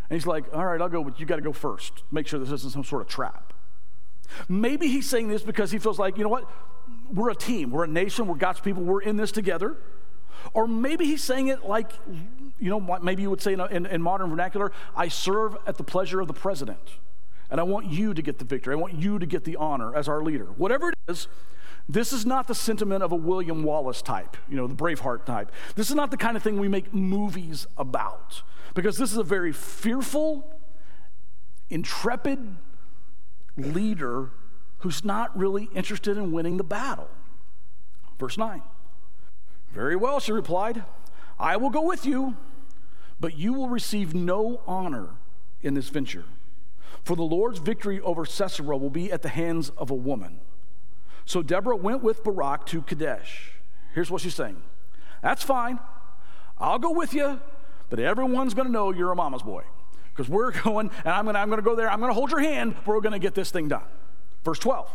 And 0.10 0.17
he's 0.17 0.27
like, 0.27 0.45
All 0.53 0.65
right, 0.65 0.81
I'll 0.81 0.89
go, 0.89 1.03
but 1.03 1.19
you 1.19 1.25
got 1.25 1.38
to 1.38 1.41
go 1.41 1.53
first. 1.53 2.03
Make 2.12 2.27
sure 2.27 2.39
this 2.39 2.51
isn't 2.51 2.72
some 2.72 2.83
sort 2.83 3.01
of 3.01 3.07
trap. 3.07 3.53
Maybe 4.48 4.88
he's 4.88 5.07
saying 5.07 5.27
this 5.27 5.43
because 5.43 5.72
he 5.72 5.79
feels 5.79 6.00
like, 6.00 6.17
you 6.17 6.24
know 6.24 6.29
what? 6.29 6.50
We're 7.13 7.29
a 7.29 7.36
team, 7.36 7.72
we're 7.72 7.83
a 7.83 7.88
nation, 7.88 8.27
we're 8.27 8.36
God's 8.36 8.60
people, 8.60 8.83
we're 8.83 9.01
in 9.01 9.15
this 9.17 9.31
together. 9.31 9.77
Or 10.53 10.67
maybe 10.67 11.05
he's 11.05 11.24
saying 11.24 11.48
it 11.48 11.65
like, 11.65 11.91
you 12.60 12.69
know, 12.69 12.79
maybe 13.01 13.22
you 13.22 13.29
would 13.29 13.41
say 13.41 13.53
in, 13.53 13.62
in, 13.62 13.86
in, 13.86 14.01
modern 14.01 14.29
vernacular, 14.29 14.72
I 14.95 15.07
serve 15.07 15.55
at 15.65 15.77
the 15.77 15.83
pleasure 15.83 16.19
of 16.19 16.27
the 16.27 16.33
president. 16.33 17.00
And 17.50 17.60
I 17.60 17.63
want 17.63 17.88
you 17.88 18.13
to 18.13 18.22
get 18.22 18.39
the 18.39 18.45
victory. 18.45 18.74
I 18.74 18.77
want 18.77 18.95
you 18.95 19.19
to 19.19 19.25
get 19.25 19.43
the 19.43 19.55
honor 19.57 19.95
as 19.95 20.07
our 20.07 20.22
leader. 20.22 20.45
Whatever 20.57 20.89
it 20.89 20.95
is, 21.07 21.27
this 21.87 22.13
is 22.13 22.25
not 22.25 22.47
the 22.47 22.55
sentiment 22.55 23.03
of 23.03 23.11
a 23.11 23.15
William 23.15 23.63
Wallace 23.63 24.01
type, 24.01 24.37
you 24.47 24.55
know, 24.55 24.67
the 24.67 24.75
Braveheart 24.75 25.25
type. 25.25 25.51
This 25.75 25.89
is 25.89 25.95
not 25.95 26.11
the 26.11 26.17
kind 26.17 26.37
of 26.37 26.43
thing 26.43 26.57
we 26.57 26.67
make 26.67 26.93
movies 26.93 27.67
about. 27.77 28.41
Because 28.73 28.97
this 28.97 29.11
is 29.11 29.17
a 29.17 29.23
very 29.23 29.51
fearful, 29.51 30.59
intrepid 31.69 32.55
leader 33.57 34.31
who's 34.79 35.03
not 35.03 35.37
really 35.37 35.69
interested 35.75 36.17
in 36.17 36.31
winning 36.31 36.57
the 36.57 36.63
battle. 36.63 37.09
Verse 38.17 38.37
9. 38.37 38.61
Very 39.73 39.95
well, 39.95 40.19
she 40.19 40.31
replied. 40.31 40.83
I 41.39 41.57
will 41.57 41.69
go 41.69 41.81
with 41.81 42.05
you, 42.05 42.37
but 43.19 43.37
you 43.37 43.53
will 43.53 43.69
receive 43.69 44.13
no 44.13 44.61
honor 44.65 45.09
in 45.61 45.73
this 45.73 45.89
venture. 45.89 46.25
For 47.03 47.15
the 47.15 47.23
Lord's 47.23 47.59
victory 47.59 47.99
over 47.99 48.25
Sisera 48.25 48.77
will 48.77 48.89
be 48.89 49.11
at 49.11 49.21
the 49.21 49.29
hands 49.29 49.69
of 49.77 49.91
a 49.91 49.95
woman. 49.95 50.39
So 51.25 51.41
Deborah 51.41 51.75
went 51.75 52.03
with 52.03 52.23
Barak 52.23 52.65
to 52.67 52.81
Kedesh. 52.81 53.51
Here's 53.93 54.11
what 54.11 54.21
she's 54.21 54.35
saying 54.35 54.61
That's 55.21 55.43
fine. 55.43 55.79
I'll 56.59 56.79
go 56.79 56.91
with 56.91 57.13
you, 57.13 57.41
but 57.89 57.99
everyone's 57.99 58.53
going 58.53 58.67
to 58.67 58.71
know 58.71 58.91
you're 58.91 59.11
a 59.11 59.15
mama's 59.15 59.41
boy. 59.41 59.63
Because 60.13 60.29
we're 60.29 60.51
going, 60.63 60.91
and 61.03 61.09
I'm 61.13 61.25
going 61.25 61.57
to 61.57 61.63
go 61.63 61.75
there. 61.75 61.89
I'm 61.89 61.99
going 61.99 62.09
to 62.09 62.13
hold 62.13 62.31
your 62.31 62.39
hand. 62.39 62.75
We're 62.85 63.01
going 63.01 63.13
to 63.13 63.19
get 63.19 63.35
this 63.35 63.51
thing 63.51 63.67
done. 63.67 63.85
Verse 64.43 64.59
12. 64.59 64.89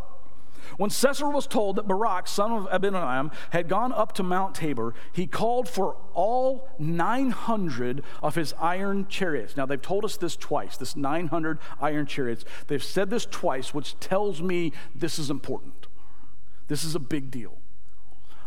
When 0.76 0.90
Sisera 0.90 1.30
was 1.30 1.47
told 1.47 1.76
that 1.76 1.88
Barak, 1.88 2.28
son 2.28 2.52
of 2.52 2.68
Abinoam, 2.68 3.32
had 3.50 3.68
gone 3.68 3.92
up 3.92 4.12
to 4.14 4.23
Mount 4.23 4.54
Tabor, 4.54 4.94
he 5.12 5.26
called 5.26 5.68
for 5.68 5.97
all 6.14 6.68
900 6.78 8.02
of 8.23 8.35
his 8.35 8.52
iron 8.61 9.06
chariots. 9.08 9.56
Now, 9.56 9.66
they've 9.66 9.80
told 9.80 10.04
us 10.04 10.16
this 10.16 10.37
twice, 10.37 10.76
this 10.76 10.94
900 10.94 11.58
iron 11.80 12.06
chariots. 12.06 12.44
They've 12.66 12.82
said 12.82 13.11
this 13.11 13.25
twice, 13.25 13.73
which 13.73 13.99
tells 13.99 14.42
me 14.42 14.73
this 14.94 15.18
is 15.18 15.30
important. 15.30 15.88
This 16.69 16.85
is 16.85 16.95
a 16.95 17.01
big 17.01 17.31
deal. 17.31 17.59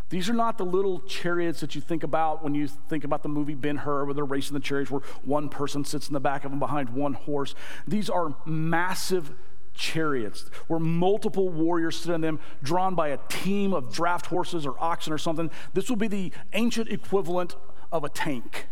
These 0.09 0.29
are 0.29 0.33
not 0.33 0.57
the 0.57 0.65
little 0.65 0.99
chariots 1.01 1.61
that 1.61 1.73
you 1.73 1.81
think 1.81 2.03
about 2.03 2.43
when 2.43 2.53
you 2.53 2.67
think 2.67 3.03
about 3.03 3.23
the 3.23 3.29
movie 3.29 3.55
Ben 3.55 3.77
Hur, 3.77 4.05
where 4.05 4.13
they're 4.13 4.25
racing 4.25 4.53
the 4.53 4.59
chariots, 4.59 4.91
where 4.91 5.01
one 5.23 5.47
person 5.47 5.85
sits 5.85 6.07
in 6.07 6.13
the 6.13 6.19
back 6.19 6.43
of 6.43 6.51
them 6.51 6.59
behind 6.59 6.89
one 6.89 7.13
horse. 7.13 7.55
These 7.87 8.09
are 8.09 8.35
massive 8.45 9.31
chariots 9.73 10.49
where 10.67 10.79
multiple 10.79 11.49
warriors 11.49 11.97
sit 11.97 12.13
in 12.13 12.21
them, 12.21 12.39
drawn 12.61 12.93
by 12.93 13.09
a 13.09 13.17
team 13.29 13.73
of 13.73 13.93
draft 13.93 14.27
horses 14.27 14.65
or 14.65 14.75
oxen 14.79 15.13
or 15.13 15.17
something. 15.17 15.49
This 15.73 15.89
will 15.89 15.95
be 15.95 16.07
the 16.09 16.31
ancient 16.53 16.89
equivalent 16.89 17.55
of 17.91 18.03
a 18.03 18.09
tank. 18.09 18.67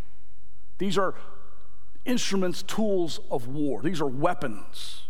These 0.77 0.97
are 0.97 1.15
instruments, 2.05 2.63
tools 2.63 3.19
of 3.29 3.47
war, 3.47 3.81
these 3.81 4.01
are 4.01 4.07
weapons. 4.07 5.03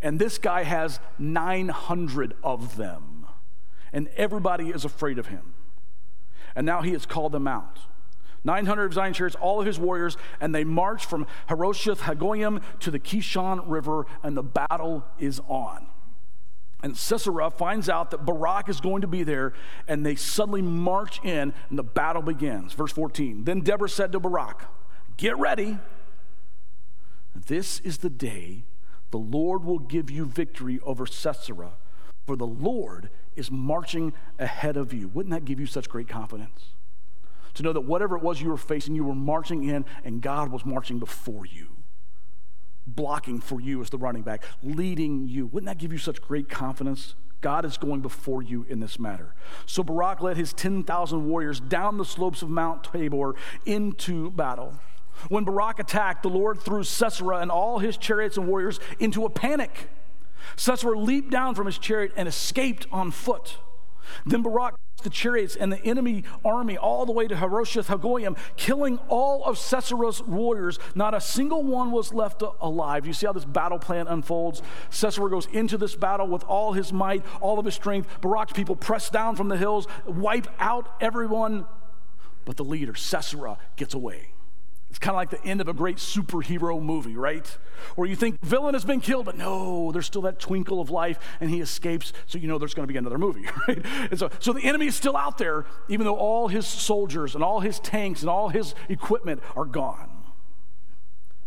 And 0.00 0.18
this 0.18 0.38
guy 0.38 0.62
has 0.62 1.00
900 1.18 2.34
of 2.44 2.76
them, 2.76 3.17
and 3.92 4.08
everybody 4.16 4.70
is 4.70 4.84
afraid 4.84 5.18
of 5.18 5.26
him. 5.26 5.54
And 6.54 6.66
now 6.66 6.82
he 6.82 6.92
has 6.92 7.06
called 7.06 7.32
them 7.32 7.46
out. 7.46 7.78
900 8.44 8.84
of 8.84 8.94
Zion 8.94 9.12
chariots, 9.12 9.36
all 9.40 9.60
of 9.60 9.66
his 9.66 9.78
warriors, 9.78 10.16
and 10.40 10.54
they 10.54 10.64
march 10.64 11.04
from 11.04 11.26
Harosheth 11.48 12.00
Hagoyim 12.00 12.62
to 12.80 12.90
the 12.90 12.98
Kishon 12.98 13.62
River, 13.66 14.06
and 14.22 14.36
the 14.36 14.42
battle 14.42 15.04
is 15.18 15.40
on. 15.48 15.86
And 16.82 16.96
Sisera 16.96 17.50
finds 17.50 17.88
out 17.88 18.12
that 18.12 18.24
Barak 18.24 18.68
is 18.68 18.80
going 18.80 19.00
to 19.00 19.08
be 19.08 19.24
there, 19.24 19.52
and 19.88 20.06
they 20.06 20.14
suddenly 20.14 20.62
march 20.62 21.22
in, 21.24 21.52
and 21.68 21.78
the 21.78 21.82
battle 21.82 22.22
begins. 22.22 22.72
Verse 22.72 22.92
14 22.92 23.44
Then 23.44 23.60
Deborah 23.60 23.88
said 23.88 24.12
to 24.12 24.20
Barak, 24.20 24.64
Get 25.16 25.36
ready. 25.38 25.78
This 27.34 27.80
is 27.80 27.98
the 27.98 28.10
day 28.10 28.64
the 29.10 29.18
Lord 29.18 29.64
will 29.64 29.78
give 29.78 30.10
you 30.10 30.24
victory 30.24 30.78
over 30.84 31.06
Sisera, 31.06 31.72
for 32.26 32.36
the 32.36 32.46
Lord 32.46 33.10
is 33.38 33.50
marching 33.50 34.12
ahead 34.38 34.76
of 34.76 34.92
you. 34.92 35.08
Wouldn't 35.08 35.32
that 35.32 35.44
give 35.44 35.60
you 35.60 35.66
such 35.66 35.88
great 35.88 36.08
confidence? 36.08 36.70
to 37.58 37.64
know 37.64 37.72
that 37.72 37.80
whatever 37.80 38.16
it 38.16 38.22
was 38.22 38.40
you 38.40 38.48
were 38.48 38.56
facing, 38.56 38.94
you 38.94 39.04
were 39.04 39.14
marching 39.14 39.64
in 39.64 39.84
and 40.04 40.22
God 40.22 40.50
was 40.50 40.64
marching 40.64 41.00
before 41.00 41.44
you, 41.44 41.66
blocking 42.86 43.40
for 43.40 43.60
you 43.60 43.82
as 43.82 43.90
the 43.90 43.98
running 43.98 44.22
back, 44.22 44.44
leading 44.62 45.26
you. 45.26 45.46
Wouldn't 45.46 45.66
that 45.66 45.78
give 45.78 45.92
you 45.92 45.98
such 45.98 46.22
great 46.22 46.48
confidence? 46.48 47.14
God 47.40 47.64
is 47.64 47.76
going 47.76 48.00
before 48.00 48.42
you 48.42 48.64
in 48.68 48.78
this 48.78 48.98
matter. 48.98 49.34
So 49.66 49.82
Barak 49.82 50.22
led 50.22 50.36
his 50.36 50.52
10,000 50.52 51.28
warriors 51.28 51.58
down 51.58 51.98
the 51.98 52.04
slopes 52.04 52.42
of 52.42 52.48
Mount 52.50 52.84
Tabor 52.84 53.34
into 53.66 54.30
battle. 54.30 54.74
When 55.28 55.42
Barak 55.42 55.80
attacked, 55.80 56.22
the 56.22 56.28
Lord 56.28 56.60
threw 56.60 56.84
Sisera 56.84 57.38
and 57.38 57.50
all 57.50 57.80
his 57.80 57.96
chariots 57.96 58.36
and 58.36 58.46
warriors 58.46 58.78
into 59.00 59.24
a 59.24 59.30
panic. 59.30 59.88
Sisera 60.56 60.98
leaped 60.98 61.30
down 61.30 61.54
from 61.54 61.66
his 61.66 61.78
chariot 61.78 62.12
and 62.16 62.28
escaped 62.28 62.86
on 62.92 63.10
foot. 63.10 63.58
Then 64.26 64.42
Barak 64.42 64.74
the 65.02 65.10
chariots 65.10 65.54
and 65.54 65.72
the 65.72 65.82
enemy 65.84 66.24
army 66.44 66.76
all 66.76 67.06
the 67.06 67.12
way 67.12 67.28
to 67.28 67.36
Harosheth 67.36 67.88
Hagoyim, 67.88 68.36
killing 68.56 68.98
all 69.08 69.44
of 69.44 69.56
Sisera's 69.56 70.22
warriors. 70.22 70.78
Not 70.94 71.14
a 71.14 71.20
single 71.20 71.62
one 71.62 71.92
was 71.92 72.12
left 72.12 72.42
alive. 72.60 73.06
You 73.06 73.12
see 73.12 73.26
how 73.26 73.32
this 73.32 73.44
battle 73.44 73.78
plan 73.78 74.08
unfolds? 74.08 74.62
Sisera 74.90 75.30
goes 75.30 75.46
into 75.46 75.78
this 75.78 75.94
battle 75.94 76.26
with 76.26 76.44
all 76.44 76.72
his 76.72 76.92
might, 76.92 77.24
all 77.40 77.58
of 77.58 77.64
his 77.64 77.74
strength. 77.74 78.20
Barak's 78.20 78.52
people 78.52 78.76
press 78.76 79.08
down 79.08 79.36
from 79.36 79.48
the 79.48 79.56
hills, 79.56 79.86
wipe 80.06 80.48
out 80.58 80.88
everyone. 81.00 81.66
But 82.44 82.56
the 82.56 82.64
leader, 82.64 82.94
Sisera, 82.94 83.58
gets 83.76 83.94
away. 83.94 84.32
It's 84.90 84.98
kind 84.98 85.14
of 85.14 85.16
like 85.16 85.30
the 85.30 85.44
end 85.44 85.60
of 85.60 85.68
a 85.68 85.74
great 85.74 85.98
superhero 85.98 86.80
movie, 86.80 87.14
right? 87.14 87.46
Where 87.94 88.08
you 88.08 88.16
think 88.16 88.40
villain 88.40 88.74
has 88.74 88.86
been 88.86 89.00
killed, 89.00 89.26
but 89.26 89.36
no, 89.36 89.92
there's 89.92 90.06
still 90.06 90.22
that 90.22 90.38
twinkle 90.38 90.80
of 90.80 90.88
life 90.88 91.18
and 91.40 91.50
he 91.50 91.60
escapes, 91.60 92.12
so 92.26 92.38
you 92.38 92.48
know 92.48 92.58
there's 92.58 92.72
going 92.72 92.88
to 92.88 92.92
be 92.92 92.98
another 92.98 93.18
movie, 93.18 93.44
right? 93.68 93.84
And 94.10 94.18
so, 94.18 94.30
so 94.38 94.52
the 94.52 94.62
enemy 94.62 94.86
is 94.86 94.96
still 94.96 95.16
out 95.16 95.36
there, 95.36 95.66
even 95.88 96.06
though 96.06 96.16
all 96.16 96.48
his 96.48 96.66
soldiers 96.66 97.34
and 97.34 97.44
all 97.44 97.60
his 97.60 97.78
tanks 97.80 98.22
and 98.22 98.30
all 98.30 98.48
his 98.48 98.74
equipment 98.88 99.42
are 99.54 99.66
gone. 99.66 100.10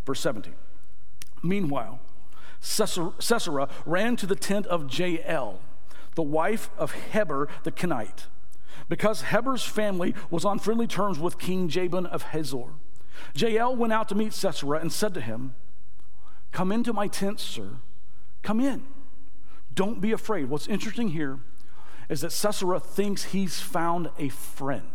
Verse 0.06 0.20
17. 0.20 0.54
Meanwhile, 1.42 1.98
Sisera 2.60 3.68
ran 3.84 4.14
to 4.16 4.26
the 4.26 4.36
tent 4.36 4.66
of 4.66 4.96
Jael, 4.96 5.58
the 6.14 6.22
wife 6.22 6.70
of 6.78 6.92
Heber 7.12 7.48
the 7.64 7.72
Kenite, 7.72 8.26
because 8.88 9.22
Heber's 9.22 9.64
family 9.64 10.14
was 10.30 10.44
on 10.44 10.60
friendly 10.60 10.86
terms 10.86 11.18
with 11.18 11.40
King 11.40 11.68
Jabin 11.68 12.06
of 12.06 12.22
Hazor. 12.22 12.74
Jael 13.34 13.74
went 13.76 13.92
out 13.92 14.08
to 14.08 14.14
meet 14.14 14.32
Sisera 14.32 14.78
and 14.78 14.92
said 14.92 15.14
to 15.14 15.20
him, 15.20 15.54
Come 16.50 16.70
into 16.70 16.92
my 16.92 17.08
tent, 17.08 17.40
sir. 17.40 17.76
Come 18.42 18.60
in. 18.60 18.84
Don't 19.74 20.00
be 20.00 20.12
afraid. 20.12 20.50
What's 20.50 20.66
interesting 20.66 21.08
here 21.08 21.40
is 22.08 22.20
that 22.20 22.32
Sisera 22.32 22.78
thinks 22.78 23.24
he's 23.24 23.60
found 23.60 24.10
a 24.18 24.28
friend. 24.28 24.90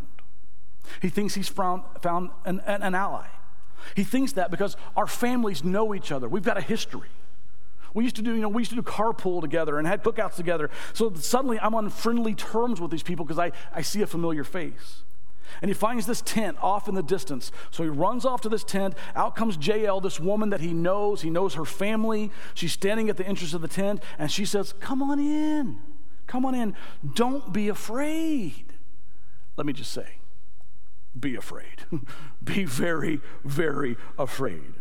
He 1.02 1.10
thinks 1.10 1.36
he's 1.36 1.50
found, 1.50 1.84
found 2.02 2.30
an, 2.46 2.62
an, 2.66 2.84
an 2.84 2.96
ally. 2.96 3.28
He 3.96 4.04
thinks 4.04 4.34
that 4.34 4.52
because 4.52 4.78
our 4.96 5.08
families 5.08 5.64
know 5.64 5.96
each 5.96 6.12
other. 6.12 6.28
We've 6.28 6.44
got 6.44 6.58
a 6.58 6.62
history. 6.62 7.10
We 7.94 8.04
used 8.04 8.18
to 8.18 8.22
do, 8.22 8.36
you 8.36 8.42
know, 8.42 8.50
we 8.50 8.62
used 8.62 8.70
to 8.72 8.76
do 8.76 8.84
carpool 8.84 9.42
together 9.42 9.80
and 9.80 9.88
had 9.88 10.04
cookouts 10.04 10.36
together. 10.36 10.70
So 10.94 11.14
suddenly 11.16 11.60
I'm 11.60 11.74
on 11.74 11.90
friendly 11.90 12.36
terms 12.36 12.80
with 12.80 12.92
these 12.92 13.04
people 13.04 13.26
because 13.26 13.40
I, 13.40 13.52
I 13.74 13.82
see 13.82 14.02
a 14.02 14.08
familiar 14.08 14.44
face. 14.44 15.04
And 15.62 15.70
he 15.70 15.74
finds 15.74 16.06
this 16.06 16.22
tent 16.22 16.58
off 16.62 16.88
in 16.88 16.96
the 16.96 17.04
distance. 17.04 17.52
So 17.72 17.84
he 17.84 17.90
runs 17.90 18.26
off 18.26 18.42
to 18.42 18.50
this 18.50 18.64
tent. 18.64 18.96
Out 19.16 19.36
comes 19.36 19.58
Jael, 19.58 20.02
this 20.02 20.20
woman 20.20 20.50
that 20.50 20.62
he 20.62 20.74
knows. 20.74 21.22
He 21.22 21.30
knows 21.30 21.56
her 21.56 21.66
family. 21.66 22.32
She's 22.54 22.72
standing 22.72 23.10
at 23.10 23.18
the 23.18 23.26
entrance 23.26 23.54
of 23.54 23.62
the 23.62 23.68
tent, 23.68 24.04
and 24.18 24.32
she 24.32 24.46
says, 24.46 24.74
Come 24.80 25.02
on 25.02 25.20
in. 25.20 25.80
Come 26.28 26.46
on 26.46 26.54
in. 26.54 26.76
Don't 27.16 27.54
be 27.54 27.70
afraid. 27.70 28.74
Let 29.56 29.66
me 29.66 29.74
just 29.74 29.92
say, 29.92 30.18
be 31.20 31.36
afraid. 31.36 31.86
be 32.44 32.64
very, 32.66 33.22
very 33.44 33.98
afraid. 34.20 34.74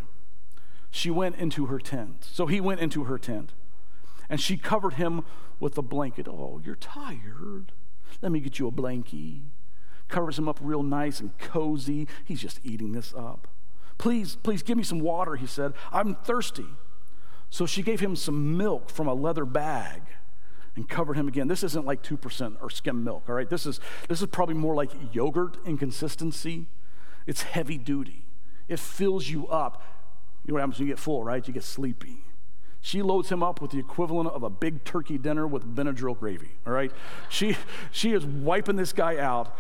She 0.91 1.11
went 1.11 1.37
into 1.37 1.67
her 1.67 1.79
tent. 1.79 2.29
So 2.31 2.47
he 2.47 2.61
went 2.61 2.81
into 2.81 3.05
her 3.05 3.19
tent, 3.19 3.53
and 4.29 4.41
she 4.41 4.57
covered 4.57 4.95
him 4.95 5.25
with 5.61 5.79
a 5.79 5.83
blanket. 5.83 6.29
Oh, 6.29 6.61
you're 6.65 6.75
tired. 6.75 7.73
Let 8.21 8.33
me 8.33 8.41
get 8.41 8.59
you 8.59 8.67
a 8.67 8.73
blankie 8.73 9.43
covers 10.09 10.39
him 10.39 10.49
up 10.49 10.59
real 10.61 10.83
nice 10.83 11.21
and 11.21 11.37
cozy. 11.39 12.07
He's 12.25 12.41
just 12.41 12.61
eating 12.63 12.93
this 12.93 13.13
up. 13.17 13.49
Please, 13.99 14.37
please 14.43 14.63
give 14.63 14.77
me 14.77 14.85
some 14.85 15.01
water, 15.01 15.37
he 15.37 15.47
said. 15.47 15.73
I'm 15.93 16.15
thirsty. 16.15 16.67
So 17.51 17.67
she 17.67 17.83
gave 17.83 18.01
him 18.01 18.17
some 18.17 18.57
milk 18.57 18.91
from 18.91 19.07
a 19.07 19.15
leather 19.15 19.45
bag 19.45 20.03
and 20.75 20.89
covered 20.89 21.17
him 21.17 21.27
again. 21.27 21.49
This 21.49 21.63
isn't 21.63 21.87
like 21.87 22.03
2% 22.03 22.57
or 22.61 22.69
skim 22.71 23.03
milk, 23.03 23.25
all 23.29 23.35
right? 23.35 23.49
This 23.49 23.67
is, 23.67 23.81
this 24.09 24.21
is 24.21 24.29
probably 24.29 24.55
more 24.55 24.75
like 24.75 24.91
yogurt 25.13 25.57
in 25.65 25.79
consistency. 25.79 26.67
It's 27.27 27.43
heavy 27.43 27.79
duty, 27.79 28.25
it 28.69 28.79
fills 28.79 29.29
you 29.29 29.49
up. 29.49 29.83
You 30.45 30.53
know 30.53 30.55
what 30.55 30.61
happens 30.61 30.79
when 30.79 30.87
you 30.87 30.95
get 30.95 31.01
full, 31.01 31.25
right? 31.25 31.47
You 31.47 31.53
get 31.53 31.65
sleepy. 31.65 32.19
She 32.81 33.03
loads 33.03 33.33
him 33.33 33.43
up 33.43 33.61
with 33.61 33.73
the 33.73 33.81
equivalent 33.81 34.31
of 34.31 34.45
a 34.45 34.51
big 34.51 34.85
turkey 34.85 35.19
dinner 35.19 35.45
with 35.45 35.75
Benadryl 35.75 36.17
gravy, 36.17 36.53
all 36.65 36.73
right? 36.73 36.93
She, 37.29 37.57
she 37.91 38.13
is 38.13 38.25
wiping 38.25 38.77
this 38.77 38.93
guy 38.93 39.17
out 39.17 39.57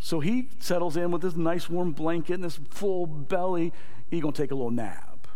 so 0.00 0.20
he 0.20 0.48
settles 0.58 0.96
in 0.96 1.10
with 1.10 1.20
this 1.22 1.36
nice 1.36 1.68
warm 1.68 1.92
blanket 1.92 2.34
and 2.34 2.44
this 2.44 2.58
full 2.70 3.06
belly. 3.06 3.72
He's 4.10 4.22
going 4.22 4.32
to 4.32 4.42
take 4.42 4.50
a 4.50 4.54
little 4.54 4.70
nap. 4.70 5.28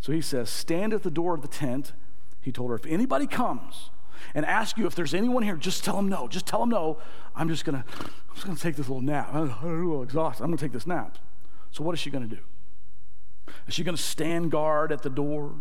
So 0.00 0.12
he 0.12 0.20
says, 0.20 0.48
Stand 0.48 0.94
at 0.94 1.02
the 1.02 1.10
door 1.10 1.34
of 1.34 1.42
the 1.42 1.48
tent. 1.48 1.92
He 2.40 2.52
told 2.52 2.70
her, 2.70 2.76
If 2.76 2.86
anybody 2.86 3.26
comes 3.26 3.90
and 4.34 4.46
asks 4.46 4.78
you 4.78 4.86
if 4.86 4.94
there's 4.94 5.14
anyone 5.14 5.42
here, 5.42 5.56
just 5.56 5.84
tell 5.84 5.96
them 5.96 6.08
no. 6.08 6.28
Just 6.28 6.46
tell 6.46 6.60
them 6.60 6.70
no. 6.70 6.98
I'm 7.34 7.48
just 7.48 7.64
to 7.76 7.84
I'm 7.98 8.34
just 8.34 8.46
to 8.56 8.62
take 8.62 8.76
this 8.76 8.88
little 8.88 9.02
nap. 9.02 9.30
I'm 9.32 9.50
a 9.50 9.66
little 9.66 10.02
exhausted. 10.02 10.44
I'm 10.44 10.52
to 10.52 10.56
take 10.56 10.72
this 10.72 10.86
nap. 10.86 11.18
So 11.72 11.82
what 11.82 11.92
is 11.92 12.00
she 12.00 12.10
to 12.28 12.36
do? 12.36 12.42
Is 13.66 13.74
she 13.74 13.84
to 13.96 14.02
stand 14.02 14.50
guard 14.50 14.92
at 14.92 15.02
the 15.02 15.10
door? 15.10 15.54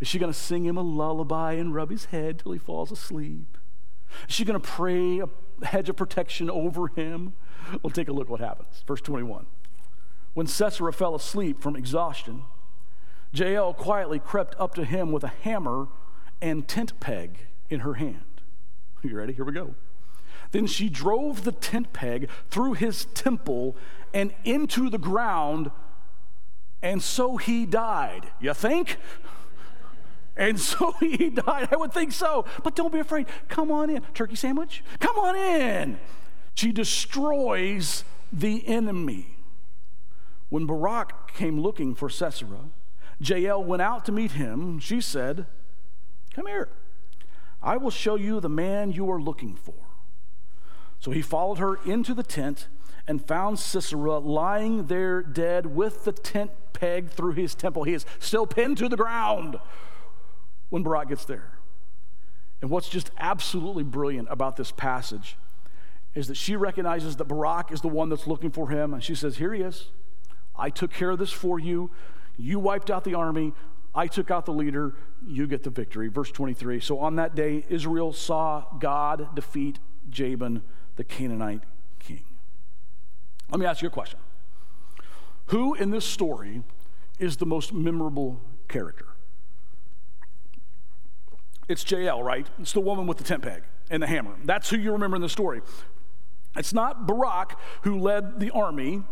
Is 0.00 0.08
she 0.08 0.18
to 0.32 0.38
sing 0.38 0.64
him 0.64 0.76
a 0.76 0.82
lullaby 0.82 1.52
and 1.52 1.74
rub 1.74 1.90
his 1.90 2.06
head 2.06 2.40
till 2.40 2.52
he 2.52 2.58
falls 2.58 2.90
asleep? 2.90 3.58
Is 4.28 4.34
she 4.34 4.44
to 4.60 4.66
pray 4.66 5.18
a 5.18 5.28
hedge 5.62 5.88
of 5.88 5.96
protection 5.96 6.50
over 6.50 6.88
him? 6.88 7.34
We'll 7.82 7.90
take 7.90 8.08
a 8.08 8.12
look 8.12 8.28
what 8.28 8.40
happens. 8.40 8.84
Verse 8.86 9.00
21. 9.00 9.46
When 10.34 10.46
Sisera 10.46 10.92
fell 10.92 11.14
asleep 11.14 11.62
from 11.62 11.76
exhaustion, 11.76 12.42
Jael 13.32 13.72
quietly 13.72 14.18
crept 14.18 14.54
up 14.58 14.74
to 14.74 14.84
him 14.84 15.12
with 15.12 15.24
a 15.24 15.32
hammer 15.42 15.88
and 16.40 16.68
tent 16.68 16.98
peg 17.00 17.46
in 17.70 17.80
her 17.80 17.94
hand. 17.94 18.20
You 19.02 19.16
ready? 19.16 19.32
Here 19.32 19.44
we 19.44 19.52
go. 19.52 19.74
Then 20.52 20.66
she 20.66 20.88
drove 20.88 21.44
the 21.44 21.52
tent 21.52 21.92
peg 21.92 22.28
through 22.50 22.74
his 22.74 23.06
temple 23.06 23.76
and 24.12 24.32
into 24.44 24.90
the 24.90 24.98
ground, 24.98 25.70
and 26.82 27.02
so 27.02 27.36
he 27.36 27.66
died. 27.66 28.30
You 28.40 28.54
think? 28.54 28.98
And 30.36 30.60
so 30.60 30.92
he 31.00 31.30
died. 31.30 31.68
I 31.72 31.76
would 31.76 31.92
think 31.92 32.12
so. 32.12 32.44
But 32.62 32.76
don't 32.76 32.92
be 32.92 32.98
afraid. 32.98 33.26
Come 33.48 33.70
on 33.70 33.90
in. 33.90 34.02
Turkey 34.14 34.36
sandwich? 34.36 34.84
Come 35.00 35.18
on 35.18 35.36
in. 35.36 35.98
She 36.54 36.72
destroys 36.72 38.04
the 38.32 38.66
enemy. 38.66 39.36
When 40.48 40.66
Barak 40.66 41.34
came 41.34 41.60
looking 41.60 41.94
for 41.94 42.08
Sisera, 42.08 42.70
Jael 43.18 43.62
went 43.62 43.82
out 43.82 44.04
to 44.06 44.12
meet 44.12 44.32
him. 44.32 44.78
She 44.78 45.00
said, 45.00 45.46
Come 46.34 46.46
here. 46.46 46.68
I 47.62 47.78
will 47.78 47.90
show 47.90 48.14
you 48.14 48.40
the 48.40 48.48
man 48.48 48.92
you 48.92 49.10
are 49.10 49.20
looking 49.20 49.54
for. 49.54 49.74
So 51.00 51.10
he 51.10 51.22
followed 51.22 51.58
her 51.58 51.76
into 51.84 52.14
the 52.14 52.22
tent 52.22 52.68
and 53.08 53.24
found 53.24 53.58
Sisera 53.58 54.18
lying 54.18 54.86
there 54.86 55.22
dead 55.22 55.66
with 55.66 56.04
the 56.04 56.12
tent 56.12 56.50
peg 56.72 57.10
through 57.10 57.32
his 57.32 57.54
temple. 57.54 57.84
He 57.84 57.94
is 57.94 58.04
still 58.18 58.46
pinned 58.46 58.78
to 58.78 58.88
the 58.88 58.96
ground 58.96 59.58
when 60.68 60.82
Barak 60.82 61.08
gets 61.08 61.24
there. 61.24 61.52
And 62.60 62.70
what's 62.70 62.88
just 62.88 63.10
absolutely 63.18 63.84
brilliant 63.84 64.28
about 64.30 64.56
this 64.56 64.72
passage 64.72 65.36
is 66.14 66.28
that 66.28 66.36
she 66.36 66.56
recognizes 66.56 67.16
that 67.16 67.26
Barak 67.26 67.70
is 67.70 67.82
the 67.82 67.88
one 67.88 68.08
that's 68.08 68.26
looking 68.26 68.50
for 68.50 68.70
him. 68.70 68.94
And 68.94 69.04
she 69.04 69.14
says, 69.14 69.36
Here 69.36 69.52
he 69.52 69.62
is. 69.62 69.88
I 70.56 70.70
took 70.70 70.90
care 70.90 71.10
of 71.10 71.18
this 71.18 71.32
for 71.32 71.58
you. 71.58 71.90
You 72.38 72.58
wiped 72.58 72.90
out 72.90 73.04
the 73.04 73.14
army. 73.14 73.52
I 73.94 74.06
took 74.06 74.30
out 74.30 74.46
the 74.46 74.52
leader. 74.52 74.94
You 75.26 75.46
get 75.46 75.62
the 75.62 75.70
victory. 75.70 76.08
Verse 76.08 76.30
23. 76.30 76.80
So 76.80 76.98
on 76.98 77.16
that 77.16 77.34
day, 77.34 77.64
Israel 77.68 78.12
saw 78.12 78.64
God 78.78 79.34
defeat 79.34 79.78
Jabin, 80.08 80.62
the 80.96 81.04
Canaanite 81.04 81.62
king. 81.98 82.24
Let 83.50 83.60
me 83.60 83.66
ask 83.66 83.82
you 83.82 83.88
a 83.88 83.90
question 83.90 84.18
Who 85.46 85.74
in 85.74 85.90
this 85.90 86.06
story 86.06 86.62
is 87.18 87.36
the 87.36 87.46
most 87.46 87.74
memorable 87.74 88.40
character? 88.68 89.06
It's 91.68 91.88
Jael, 91.90 92.22
right? 92.22 92.46
It's 92.58 92.72
the 92.72 92.80
woman 92.80 93.06
with 93.06 93.18
the 93.18 93.24
tent 93.24 93.42
peg 93.42 93.62
and 93.90 94.02
the 94.02 94.06
hammer. 94.06 94.34
That's 94.44 94.70
who 94.70 94.76
you 94.76 94.92
remember 94.92 95.16
in 95.16 95.22
the 95.22 95.28
story. 95.28 95.62
It's 96.56 96.72
not 96.72 97.06
Barak 97.06 97.58
who 97.82 97.98
led 97.98 98.40
the 98.40 98.50
army. 98.50 99.02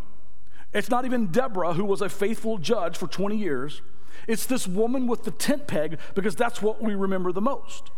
It's 0.72 0.88
not 0.88 1.04
even 1.04 1.26
Deborah 1.28 1.74
who 1.74 1.84
was 1.84 2.00
a 2.00 2.08
faithful 2.08 2.58
judge 2.58 2.96
for 2.96 3.06
20 3.06 3.36
years. 3.36 3.82
It's 4.26 4.46
this 4.46 4.66
woman 4.66 5.06
with 5.06 5.24
the 5.24 5.30
tent 5.30 5.66
peg 5.66 5.98
because 6.14 6.36
that's 6.36 6.62
what 6.62 6.82
we 6.82 6.94
remember 6.94 7.32
the 7.32 7.40
most. 7.40 7.90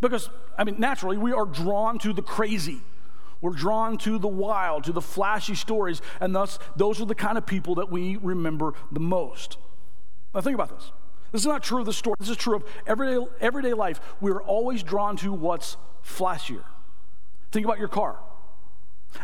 Because, 0.00 0.30
I 0.56 0.64
mean, 0.64 0.76
naturally, 0.78 1.18
we 1.18 1.32
are 1.32 1.44
drawn 1.44 1.98
to 2.00 2.12
the 2.12 2.22
crazy. 2.22 2.80
We're 3.40 3.52
drawn 3.52 3.96
to 3.98 4.18
the 4.18 4.28
wild, 4.28 4.84
to 4.84 4.92
the 4.92 5.00
flashy 5.00 5.54
stories, 5.54 6.02
and 6.20 6.34
thus, 6.34 6.58
those 6.76 7.00
are 7.00 7.06
the 7.06 7.14
kind 7.14 7.38
of 7.38 7.46
people 7.46 7.74
that 7.76 7.90
we 7.90 8.16
remember 8.16 8.74
the 8.92 9.00
most. 9.00 9.56
Now, 10.34 10.40
think 10.40 10.54
about 10.54 10.78
this. 10.78 10.90
This 11.32 11.42
is 11.42 11.46
not 11.46 11.62
true 11.62 11.80
of 11.80 11.86
the 11.86 11.92
story. 11.92 12.16
This 12.18 12.28
is 12.28 12.36
true 12.36 12.56
of 12.56 12.64
everyday, 12.86 13.24
everyday 13.40 13.72
life. 13.72 14.00
We're 14.20 14.42
always 14.42 14.82
drawn 14.82 15.16
to 15.18 15.32
what's 15.32 15.76
flashier. 16.04 16.64
Think 17.52 17.64
about 17.64 17.78
your 17.78 17.88
car. 17.88 18.18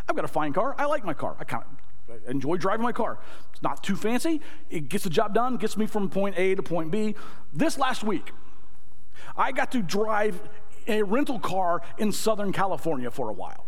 I've 0.07 0.15
got 0.15 0.25
a 0.25 0.29
fine 0.29 0.53
car. 0.53 0.75
I 0.77 0.85
like 0.85 1.05
my 1.05 1.13
car. 1.13 1.35
I 1.39 1.43
kind 1.43 1.63
of 2.09 2.29
enjoy 2.29 2.57
driving 2.57 2.83
my 2.83 2.91
car. 2.91 3.19
It's 3.51 3.61
not 3.61 3.83
too 3.83 3.95
fancy. 3.95 4.41
It 4.69 4.89
gets 4.89 5.03
the 5.03 5.09
job 5.09 5.33
done, 5.33 5.57
gets 5.57 5.77
me 5.77 5.85
from 5.85 6.09
point 6.09 6.37
A 6.37 6.55
to 6.55 6.63
point 6.63 6.91
B. 6.91 7.15
This 7.53 7.77
last 7.77 8.03
week, 8.03 8.31
I 9.35 9.51
got 9.51 9.71
to 9.73 9.81
drive 9.81 10.39
a 10.87 11.03
rental 11.03 11.39
car 11.39 11.81
in 11.97 12.11
Southern 12.11 12.51
California 12.51 13.11
for 13.11 13.29
a 13.29 13.33
while, 13.33 13.65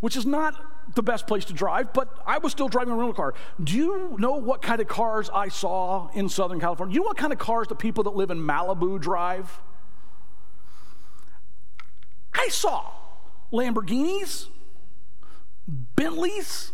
which 0.00 0.16
is 0.16 0.26
not 0.26 0.60
the 0.94 1.02
best 1.02 1.26
place 1.26 1.44
to 1.46 1.52
drive, 1.52 1.92
but 1.92 2.08
I 2.26 2.38
was 2.38 2.52
still 2.52 2.68
driving 2.68 2.92
a 2.92 2.96
rental 2.96 3.14
car. 3.14 3.34
Do 3.62 3.74
you 3.76 4.16
know 4.18 4.32
what 4.32 4.62
kind 4.62 4.80
of 4.80 4.88
cars 4.88 5.30
I 5.32 5.48
saw 5.48 6.08
in 6.14 6.28
Southern 6.28 6.60
California? 6.60 6.94
You 6.94 7.00
know 7.00 7.06
what 7.06 7.16
kind 7.16 7.32
of 7.32 7.38
cars 7.38 7.68
the 7.68 7.74
people 7.74 8.04
that 8.04 8.14
live 8.14 8.30
in 8.30 8.38
Malibu 8.38 9.00
drive? 9.00 9.60
I 12.34 12.48
saw 12.48 12.90
Lamborghinis, 13.52 14.48
Bentleys, 15.68 16.72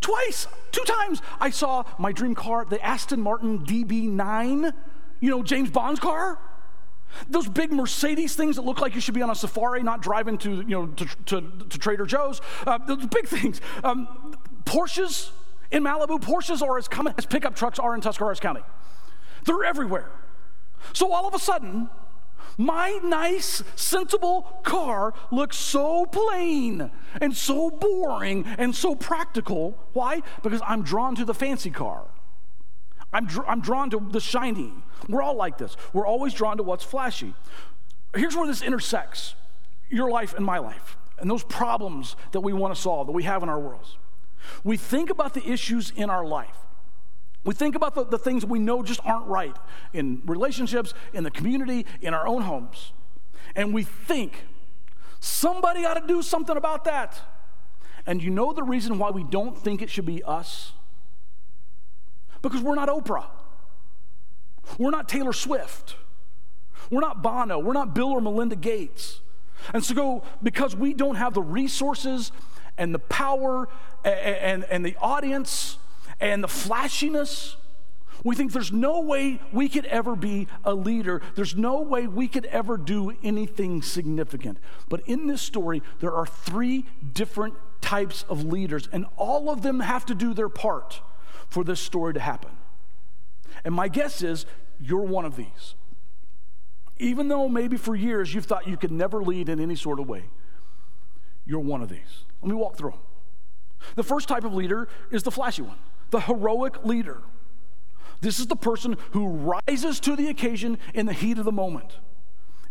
twice, 0.00 0.46
two 0.72 0.84
times, 0.84 1.22
I 1.40 1.50
saw 1.50 1.84
my 1.98 2.12
dream 2.12 2.34
car, 2.34 2.64
the 2.64 2.84
Aston 2.84 3.20
Martin 3.20 3.60
DB9, 3.60 4.72
you 5.20 5.30
know, 5.30 5.42
James 5.42 5.70
Bond's 5.70 6.00
car. 6.00 6.38
Those 7.28 7.48
big 7.48 7.72
Mercedes 7.72 8.34
things 8.34 8.56
that 8.56 8.62
look 8.62 8.80
like 8.80 8.94
you 8.94 9.00
should 9.00 9.14
be 9.14 9.22
on 9.22 9.30
a 9.30 9.34
safari, 9.34 9.82
not 9.82 10.02
driving 10.02 10.38
to, 10.38 10.56
you 10.56 10.64
know, 10.64 10.86
to, 10.86 11.06
to, 11.26 11.52
to 11.68 11.78
Trader 11.78 12.06
Joe's. 12.06 12.40
Uh, 12.66 12.78
those 12.78 13.06
big 13.06 13.26
things. 13.26 13.60
Um, 13.82 14.36
Porsches 14.64 15.30
in 15.70 15.82
Malibu, 15.82 16.20
Porsches 16.20 16.62
are 16.62 16.78
as 16.78 16.88
common 16.88 17.14
as 17.18 17.26
pickup 17.26 17.54
trucks 17.54 17.78
are 17.78 17.94
in 17.94 18.00
Tuscarawas 18.00 18.40
County. 18.40 18.62
They're 19.44 19.64
everywhere. 19.64 20.10
So 20.92 21.12
all 21.12 21.26
of 21.26 21.34
a 21.34 21.38
sudden, 21.38 21.90
my 22.56 22.98
nice, 23.02 23.62
sensible 23.76 24.60
car 24.62 25.14
looks 25.30 25.56
so 25.56 26.06
plain 26.06 26.90
and 27.20 27.36
so 27.36 27.70
boring 27.70 28.44
and 28.58 28.74
so 28.74 28.94
practical. 28.94 29.78
Why? 29.92 30.22
Because 30.42 30.60
I'm 30.66 30.82
drawn 30.82 31.14
to 31.16 31.24
the 31.24 31.34
fancy 31.34 31.70
car. 31.70 32.06
I'm, 33.12 33.26
dr- 33.26 33.48
I'm 33.48 33.60
drawn 33.60 33.90
to 33.90 34.00
the 34.10 34.20
shiny. 34.20 34.72
We're 35.08 35.22
all 35.22 35.34
like 35.34 35.58
this. 35.58 35.76
We're 35.92 36.06
always 36.06 36.34
drawn 36.34 36.56
to 36.58 36.62
what's 36.62 36.84
flashy. 36.84 37.34
Here's 38.14 38.36
where 38.36 38.46
this 38.46 38.62
intersects 38.62 39.34
your 39.90 40.10
life 40.10 40.34
and 40.34 40.44
my 40.44 40.58
life, 40.58 40.98
and 41.18 41.30
those 41.30 41.44
problems 41.44 42.16
that 42.32 42.40
we 42.40 42.52
want 42.52 42.74
to 42.74 42.80
solve, 42.80 43.06
that 43.06 43.12
we 43.12 43.22
have 43.22 43.42
in 43.42 43.48
our 43.48 43.58
worlds. 43.58 43.96
We 44.64 44.76
think 44.76 45.10
about 45.10 45.34
the 45.34 45.46
issues 45.48 45.92
in 45.96 46.10
our 46.10 46.24
life. 46.26 46.56
We 47.44 47.54
think 47.54 47.74
about 47.74 47.94
the, 47.94 48.04
the 48.04 48.18
things 48.18 48.44
we 48.44 48.58
know 48.58 48.82
just 48.82 49.00
aren't 49.04 49.26
right 49.26 49.56
in 49.92 50.22
relationships, 50.26 50.92
in 51.14 51.24
the 51.24 51.30
community, 51.30 51.86
in 52.02 52.12
our 52.12 52.26
own 52.26 52.42
homes. 52.42 52.92
And 53.56 53.72
we 53.72 53.84
think 53.84 54.44
somebody 55.20 55.84
ought 55.86 55.94
to 55.94 56.06
do 56.06 56.20
something 56.20 56.56
about 56.56 56.84
that. 56.84 57.20
And 58.06 58.22
you 58.22 58.30
know 58.30 58.52
the 58.52 58.62
reason 58.62 58.98
why 58.98 59.10
we 59.10 59.24
don't 59.24 59.56
think 59.56 59.82
it 59.82 59.90
should 59.90 60.06
be 60.06 60.22
us? 60.22 60.72
Because 62.42 62.60
we're 62.60 62.74
not 62.74 62.88
Oprah. 62.88 63.26
We're 64.78 64.90
not 64.90 65.08
Taylor 65.08 65.32
Swift. 65.32 65.96
We're 66.90 67.00
not 67.00 67.22
Bono. 67.22 67.58
We're 67.58 67.72
not 67.72 67.94
Bill 67.94 68.10
or 68.10 68.20
Melinda 68.20 68.56
Gates. 68.56 69.20
And 69.72 69.84
so, 69.84 69.94
go, 69.94 70.22
because 70.42 70.76
we 70.76 70.94
don't 70.94 71.16
have 71.16 71.34
the 71.34 71.42
resources 71.42 72.32
and 72.76 72.94
the 72.94 72.98
power 72.98 73.68
and, 74.04 74.14
and, 74.14 74.64
and 74.64 74.86
the 74.86 74.96
audience 75.00 75.78
and 76.20 76.42
the 76.42 76.48
flashiness, 76.48 77.56
we 78.24 78.34
think 78.34 78.52
there's 78.52 78.72
no 78.72 79.00
way 79.00 79.40
we 79.52 79.68
could 79.68 79.86
ever 79.86 80.16
be 80.16 80.48
a 80.64 80.74
leader. 80.74 81.22
There's 81.34 81.56
no 81.56 81.80
way 81.80 82.06
we 82.06 82.28
could 82.28 82.46
ever 82.46 82.76
do 82.76 83.16
anything 83.22 83.82
significant. 83.82 84.58
But 84.88 85.00
in 85.06 85.26
this 85.26 85.42
story, 85.42 85.82
there 86.00 86.12
are 86.12 86.26
three 86.26 86.86
different 87.12 87.54
types 87.80 88.24
of 88.28 88.44
leaders, 88.44 88.88
and 88.92 89.06
all 89.16 89.50
of 89.50 89.62
them 89.62 89.80
have 89.80 90.04
to 90.06 90.14
do 90.14 90.34
their 90.34 90.48
part 90.48 91.00
for 91.48 91.64
this 91.64 91.80
story 91.80 92.14
to 92.14 92.20
happen. 92.20 92.50
And 93.64 93.74
my 93.74 93.88
guess 93.88 94.22
is 94.22 94.46
you're 94.80 95.02
one 95.02 95.24
of 95.24 95.36
these. 95.36 95.74
Even 96.98 97.28
though 97.28 97.48
maybe 97.48 97.76
for 97.76 97.94
years 97.94 98.34
you've 98.34 98.44
thought 98.44 98.66
you 98.66 98.76
could 98.76 98.92
never 98.92 99.22
lead 99.22 99.48
in 99.48 99.60
any 99.60 99.76
sort 99.76 100.00
of 100.00 100.08
way, 100.08 100.24
you're 101.46 101.60
one 101.60 101.82
of 101.82 101.88
these. 101.88 102.24
Let 102.42 102.50
me 102.50 102.54
walk 102.54 102.76
through 102.76 102.90
them. 102.90 103.00
The 103.94 104.02
first 104.02 104.28
type 104.28 104.44
of 104.44 104.54
leader 104.54 104.88
is 105.10 105.22
the 105.22 105.30
flashy 105.30 105.62
one, 105.62 105.78
the 106.10 106.20
heroic 106.20 106.84
leader. 106.84 107.22
This 108.20 108.40
is 108.40 108.48
the 108.48 108.56
person 108.56 108.96
who 109.12 109.28
rises 109.28 110.00
to 110.00 110.16
the 110.16 110.28
occasion 110.28 110.78
in 110.92 111.06
the 111.06 111.12
heat 111.12 111.38
of 111.38 111.44
the 111.44 111.52
moment. 111.52 111.98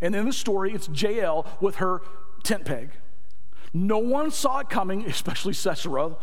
And 0.01 0.15
in 0.15 0.25
the 0.25 0.33
story, 0.33 0.73
it's 0.73 0.89
Jael 0.89 1.45
with 1.61 1.75
her 1.75 2.01
tent 2.43 2.65
peg. 2.65 2.91
No 3.73 3.97
one 3.97 4.31
saw 4.31 4.59
it 4.59 4.69
coming, 4.69 5.05
especially 5.07 5.53
Sisera, 5.53 6.17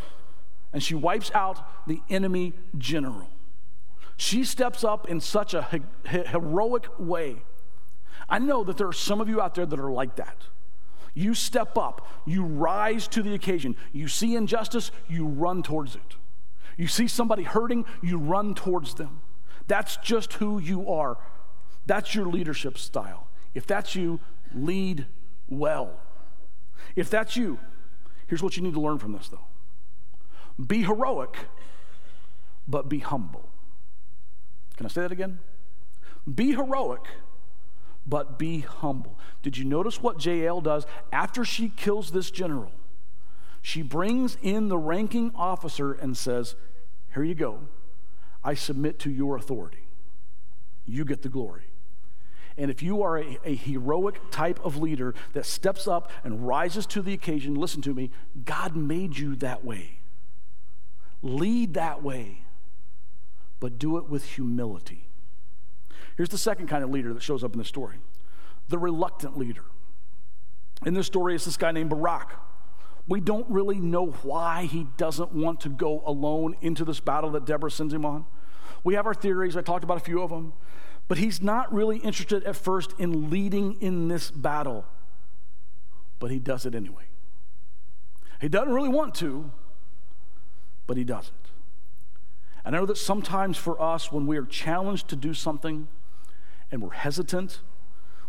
and 0.75 0.83
she 0.83 0.95
wipes 0.97 1.31
out 1.35 1.87
the 1.87 2.03
enemy 2.11 2.53
general. 2.77 3.31
She 4.17 4.45
steps 4.45 4.83
up 4.83 5.09
in 5.09 5.21
such 5.21 5.55
a 5.55 5.63
he- 5.63 6.25
heroic 6.25 6.89
way. 6.99 7.43
I 8.29 8.41
know 8.41 8.65
that 8.65 8.77
there 8.77 8.89
are 8.89 8.93
some 8.93 9.21
of 9.21 9.29
you 9.29 9.41
out 9.41 9.55
there 9.55 9.67
that 9.67 9.79
are 9.79 9.93
like 9.93 10.17
that. 10.17 10.37
You 11.15 11.33
step 11.35 11.79
up, 11.79 12.07
you 12.27 12.45
rise 12.45 13.07
to 13.09 13.23
the 13.23 13.35
occasion. 13.35 13.77
You 13.93 14.09
see 14.09 14.35
injustice, 14.35 14.91
you 15.09 15.27
run 15.27 15.63
towards 15.63 15.95
it. 15.95 16.17
You 16.77 16.89
see 16.89 17.07
somebody 17.07 17.45
hurting, 17.45 17.85
you 18.03 18.19
run 18.19 18.57
towards 18.57 18.95
them. 18.95 19.21
That's 19.69 19.97
just 19.99 20.35
who 20.35 20.59
you 20.59 20.91
are. 20.91 21.19
That's 21.87 22.17
your 22.17 22.27
leadership 22.27 22.79
style. 22.79 23.29
If 23.55 23.65
that's 23.65 23.95
you, 23.95 24.19
lead 24.53 25.07
well. 25.49 26.01
If 26.97 27.11
that's 27.11 27.37
you, 27.37 27.61
here's 28.27 28.43
what 28.43 28.57
you 28.57 28.63
need 28.65 28.75
to 28.75 28.81
learn 28.81 28.99
from 28.99 29.13
this 29.13 29.29
though 29.29 29.47
be 30.65 30.83
heroic, 30.83 31.37
but 32.67 32.89
be 32.89 32.99
humble. 32.99 33.49
Can 34.77 34.87
I 34.87 34.89
say 34.89 35.03
that 35.03 35.13
again? 35.13 35.41
Be 36.33 36.53
heroic, 36.53 37.03
but 38.07 38.39
be 38.39 38.61
humble. 38.61 39.19
Did 39.43 39.59
you 39.59 39.65
notice 39.65 40.03
what 40.03 40.25
Jael 40.25 40.61
does 40.61 40.87
after 41.13 41.45
she 41.45 41.69
kills 41.69 42.13
this 42.13 42.31
general? 42.31 42.73
She 43.63 43.83
brings 43.83 44.37
in 44.43 44.69
the 44.69 44.79
ranking 44.79 45.33
officer 45.35 45.93
and 45.93 46.17
says, 46.17 46.55
Here 47.15 47.25
you 47.25 47.35
go. 47.35 47.61
I 48.43 48.55
submit 48.55 48.99
to 49.01 49.11
your 49.11 49.37
authority. 49.37 49.89
You 50.87 51.05
get 51.05 51.23
the 51.23 51.31
glory. 51.31 51.65
And 52.57 52.71
if 52.71 52.83
you 52.83 53.03
are 53.03 53.19
a, 53.19 53.39
a, 53.45 53.55
heroic 53.55 54.21
type 54.31 54.61
of 54.65 54.77
leader 54.77 55.15
that 55.33 55.45
steps 55.45 55.89
up 55.89 56.11
and 56.23 56.47
rises 56.47 56.87
to 56.87 57.03
the 57.03 57.13
occasion, 57.13 57.55
listen 57.55 57.83
to 57.83 57.95
me, 57.95 58.11
God 58.45 58.77
made 58.77 59.19
you 59.19 59.35
that 59.37 59.65
way. 59.65 59.99
Lead 61.25 61.75
that 61.75 62.05
way 62.05 62.45
but 63.65 63.79
do 63.79 63.97
it 63.97 64.11
with 64.11 64.25
humility. 64.25 65.09
Here's 66.19 66.29
the 66.29 66.37
second 66.37 66.67
kind 66.67 66.85
of 66.85 66.91
leader 66.91 67.15
that 67.15 67.23
shows 67.23 67.43
up 67.43 67.55
in 67.55 67.59
the 67.59 67.65
story 67.65 67.97
the 68.69 68.79
reluctant 68.79 69.39
leader. 69.39 69.65
In 70.85 70.93
this 70.93 71.07
story, 71.07 71.35
it's 71.35 71.47
this 71.47 71.57
guy 71.57 71.73
named 71.73 71.89
Barak. 71.89 72.39
We 73.09 73.21
don't 73.21 73.49
really 73.49 73.81
know 73.81 74.09
why 74.09 74.67
he 74.67 74.87
doesn't 74.99 75.33
want 75.33 75.61
to 75.61 75.71
go 75.71 76.03
alone 76.05 76.57
into 76.61 76.85
this 76.85 77.01
battle 77.01 77.31
that 77.31 77.47
Deborah 77.47 77.71
sends 77.71 77.95
him 77.95 78.05
on. 78.05 78.27
We 78.85 78.93
have 78.97 79.07
our 79.07 79.15
theories, 79.15 79.57
I 79.57 79.63
talked 79.63 79.83
about 79.83 79.97
a 79.97 80.05
few 80.05 80.21
of 80.21 80.29
them, 80.29 80.53
but 81.09 81.17
he's 81.17 81.41
not 81.41 81.73
really 81.73 81.97
interested 82.01 82.45
at 82.45 82.57
first 82.57 82.93
in 82.99 83.31
leading 83.31 83.81
in 83.81 84.09
this 84.09 84.31
battle, 84.31 84.85
but 86.19 86.31
he 86.31 86.39
does 86.39 86.67
it 86.67 86.75
anyway. 86.75 87.05
He 88.43 88.51
doesn't 88.51 88.75
really 88.75 88.91
want 88.91 89.15
to, 89.17 89.51
but 90.87 90.97
he 90.97 91.05
does 91.05 91.29
it. 91.29 91.51
And 92.65 92.75
I 92.75 92.79
know 92.79 92.87
that 92.87 92.99
sometimes 92.99 93.59
for 93.59 93.81
us, 93.81 94.11
when 94.11 94.27
we 94.27 94.37
are 94.37 94.47
challenged 94.47 95.09
to 95.09 95.17
do 95.17 95.35
something 95.35 95.89
and 96.71 96.81
we're 96.81 96.91
hesitant, 96.91 97.61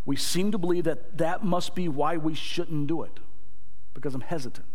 we 0.05 0.15
seem 0.15 0.51
to 0.51 0.57
believe 0.57 0.83
that 0.83 1.17
that 1.17 1.43
must 1.43 1.73
be 1.73 1.87
why 1.87 2.17
we 2.17 2.33
shouldn't 2.33 2.87
do 2.87 3.01
it, 3.01 3.19
because 3.93 4.13
I'm 4.13 4.21
hesitant. 4.21 4.67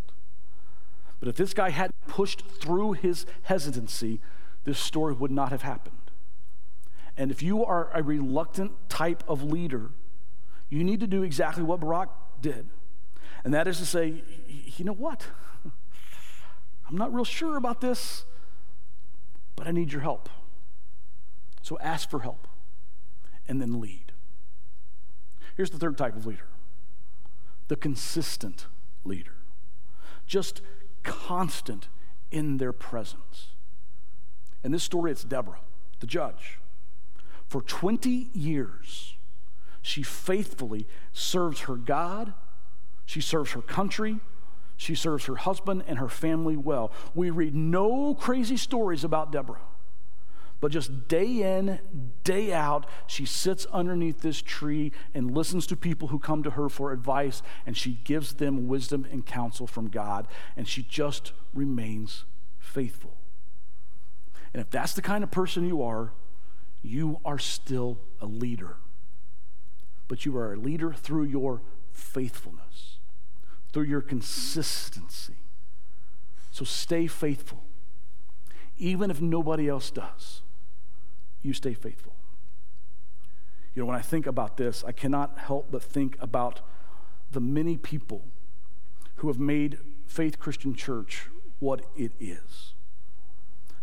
But 1.21 1.29
if 1.29 1.37
this 1.37 1.53
guy 1.53 1.71
hadn't 1.71 1.95
pushed 2.07 2.43
through 2.43 2.93
his 2.93 3.27
hesitancy, 3.43 4.21
this 4.65 4.79
story 4.79 5.13
would 5.15 5.31
not 5.31 5.51
have 5.51 5.63
happened. 5.63 5.97
And 7.17 7.31
if 7.31 7.43
you 7.43 7.65
are 7.65 7.91
a 7.93 8.03
reluctant 8.03 8.73
type 8.89 9.23
of 9.29 9.43
leader, 9.43 9.91
you 10.71 10.83
need 10.83 11.01
to 11.01 11.07
do 11.07 11.23
exactly 11.23 11.63
what 11.63 11.81
Barak 11.81 12.09
did. 12.41 12.71
And 13.45 13.53
that 13.53 13.69
is 13.69 13.79
to 13.79 13.87
say, 13.87 14.23
you 14.49 14.85
know 14.85 14.95
what? 14.95 15.27
I'm 16.91 16.97
not 16.97 17.15
real 17.15 17.25
sure 17.25 17.57
about 17.57 17.81
this 17.81 18.25
but 19.61 19.69
I 19.69 19.73
need 19.73 19.93
your 19.93 20.01
help. 20.01 20.31
So 21.61 21.79
ask 21.81 22.09
for 22.09 22.21
help 22.21 22.49
and 23.47 23.61
then 23.61 23.79
lead. 23.79 24.13
Here's 25.55 25.69
the 25.69 25.77
third 25.77 25.99
type 25.99 26.17
of 26.17 26.25
leader 26.25 26.47
the 27.69 27.77
consistent 27.77 28.69
leader, 29.05 29.35
just 30.27 30.63
constant 31.03 31.89
in 32.31 32.57
their 32.57 32.73
presence. 32.73 33.49
In 34.65 34.73
this 34.73 34.83
story, 34.83 35.13
it's 35.13 35.25
Deborah, 35.25 35.61
the 36.01 36.07
judge. 36.07 36.59
For 37.47 37.61
20 37.61 38.31
years, 38.33 39.17
she 39.83 40.03
faithfully 40.03 40.87
serves 41.13 41.61
her 41.61 41.77
God, 41.77 42.33
she 43.05 43.21
serves 43.21 43.53
her 43.53 43.61
country, 43.61 44.21
she 44.81 44.95
serves 44.95 45.27
her 45.27 45.37
husband 45.37 45.85
and 45.87 45.99
her 45.99 46.09
family 46.09 46.57
well. 46.57 46.91
We 47.15 47.29
read 47.29 47.55
no 47.55 48.15
crazy 48.15 48.57
stories 48.57 49.05
about 49.05 49.31
Deborah, 49.31 49.61
but 50.59 50.73
just 50.73 51.07
day 51.07 51.59
in, 51.59 51.81
day 52.25 52.55
out, 52.55 52.87
she 53.07 53.27
sits 53.27 53.67
underneath 53.67 54.23
this 54.23 54.41
tree 54.41 54.93
and 55.13 55.37
listens 55.37 55.67
to 55.67 55.77
people 55.77 56.09
who 56.09 56.19
come 56.19 56.43
to 56.45 56.53
her 56.53 56.71
for 56.71 56.93
advice, 56.93 57.43
and 57.67 57.77
she 57.77 57.99
gives 58.05 58.33
them 58.33 58.69
wisdom 58.69 59.07
and 59.13 59.27
counsel 59.27 59.67
from 59.67 59.89
God, 59.89 60.27
and 60.57 60.67
she 60.67 60.83
just 60.83 61.33
remains 61.53 62.25
faithful. 62.59 63.19
And 64.55 64.63
if 64.63 64.71
that's 64.71 64.95
the 64.95 65.03
kind 65.03 65.23
of 65.23 65.31
person 65.31 65.69
you 65.69 65.83
are, 65.83 66.15
you 66.81 67.19
are 67.23 67.39
still 67.39 67.99
a 68.19 68.27
leader. 68.27 68.79
But 70.09 70.25
you 70.25 70.35
are 70.39 70.55
a 70.55 70.59
leader 70.59 70.95
through 70.95 71.25
your 71.25 71.61
faithfulness 71.93 73.00
through 73.73 73.85
your 73.85 74.01
consistency. 74.01 75.37
So 76.51 76.65
stay 76.65 77.07
faithful 77.07 77.65
even 78.81 79.11
if 79.11 79.21
nobody 79.21 79.69
else 79.69 79.91
does, 79.91 80.41
you 81.43 81.53
stay 81.53 81.75
faithful. 81.75 82.15
You 83.75 83.83
know, 83.83 83.87
when 83.87 83.97
I 83.97 84.01
think 84.01 84.27
about 84.27 84.57
this, 84.57 84.83
I 84.85 84.91
cannot 84.91 85.39
help 85.39 85.71
but 85.71 85.83
think 85.83 86.17
about 86.19 86.61
the 87.31 87.41
many 87.41 87.77
people 87.77 88.25
who 89.17 89.29
have 89.29 89.39
made 89.39 89.79
Faith 90.07 90.41
Christian 90.41 90.75
Church 90.75 91.29
what 91.61 91.83
it 91.95 92.13
is, 92.19 92.73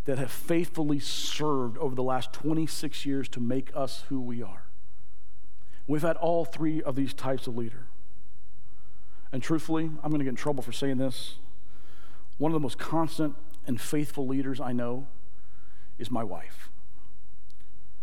that 0.06 0.18
have 0.18 0.32
faithfully 0.32 1.00
served 1.00 1.78
over 1.78 1.94
the 1.94 2.04
last 2.04 2.34
26 2.34 3.06
years 3.06 3.30
to 3.30 3.40
make 3.40 3.70
us 3.76 4.04
who 4.10 4.20
we 4.20 4.42
are. 4.42 4.64
We've 5.86 6.02
had 6.02 6.18
all 6.18 6.44
three 6.44 6.82
of 6.82 6.96
these 6.96 7.14
types 7.14 7.46
of 7.46 7.56
leader. 7.56 7.86
And 9.32 9.44
truthfully, 9.44 9.86
I'm 10.04 10.10
going 10.10 10.20
to 10.20 10.26
get 10.26 10.30
in 10.30 10.36
trouble 10.36 10.64
for 10.64 10.72
saying 10.72 10.98
this. 10.98 11.36
One 12.38 12.52
of 12.52 12.54
the 12.54 12.60
most 12.60 12.78
constant 12.78 13.36
and 13.66 13.80
faithful 13.80 14.28
leaders 14.28 14.60
I 14.62 14.72
know 14.72 15.08
is 15.98 16.10
my 16.12 16.24
wife. 16.24 16.70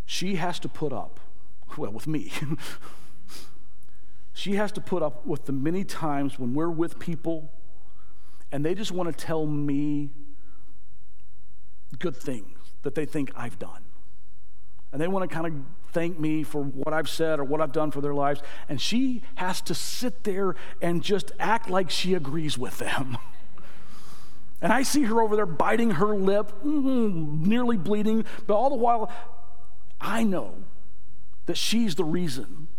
She 0.05 0.35
has 0.35 0.59
to 0.59 0.69
put 0.69 0.93
up, 0.93 1.19
well, 1.77 1.91
with 1.91 2.05
me. 2.05 2.31
she 4.33 4.55
has 4.55 4.71
to 4.73 4.81
put 4.81 5.01
up 5.01 5.25
with 5.25 5.45
the 5.45 5.51
many 5.51 5.83
times 5.83 6.37
when 6.37 6.53
we're 6.53 6.69
with 6.69 6.99
people 6.99 7.51
and 8.51 8.63
they 8.63 8.75
just 8.75 8.91
want 8.91 9.15
to 9.15 9.25
tell 9.25 9.45
me 9.45 10.11
good 11.99 12.15
things 12.15 12.57
that 12.83 12.95
they 12.95 13.05
think 13.05 13.31
I've 13.35 13.57
done. 13.59 13.83
And 14.91 15.01
they 15.01 15.07
want 15.07 15.29
to 15.29 15.33
kind 15.33 15.47
of 15.47 15.84
thank 15.95 16.19
me 16.19 16.43
for 16.43 16.61
what 16.61 16.93
I've 16.93 17.07
said 17.07 17.39
or 17.39 17.45
what 17.45 17.61
I've 17.61 17.71
done 17.71 17.89
for 17.89 18.01
their 18.01 18.13
lives. 18.13 18.41
And 18.67 18.81
she 18.81 19.21
has 19.35 19.61
to 19.61 19.73
sit 19.73 20.25
there 20.25 20.53
and 20.81 21.01
just 21.01 21.31
act 21.39 21.69
like 21.69 21.89
she 21.89 22.13
agrees 22.13 22.57
with 22.57 22.77
them. 22.77 23.17
And 24.61 24.71
I 24.71 24.83
see 24.83 25.03
her 25.03 25.21
over 25.21 25.35
there 25.35 25.45
biting 25.45 25.91
her 25.91 26.15
lip, 26.15 26.51
mm, 26.63 27.45
nearly 27.45 27.77
bleeding, 27.77 28.25
but 28.47 28.55
all 28.55 28.69
the 28.69 28.77
while, 28.77 29.11
I 30.01 30.23
know 30.23 30.55
that 31.45 31.57
she's 31.57 31.93
the 31.93 32.05
reason 32.05 32.69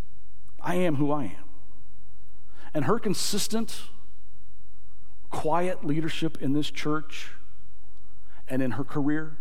I 0.61 0.77
am 0.77 0.97
who 0.97 1.13
I 1.13 1.25
am. 1.25 1.45
And 2.75 2.87
her 2.87 2.99
consistent, 2.99 3.83
quiet 5.31 5.85
leadership 5.85 6.39
in 6.41 6.55
this 6.55 6.71
church 6.71 7.33
and 8.49 8.63
in 8.63 8.73
her 8.73 8.85
career 8.85 9.37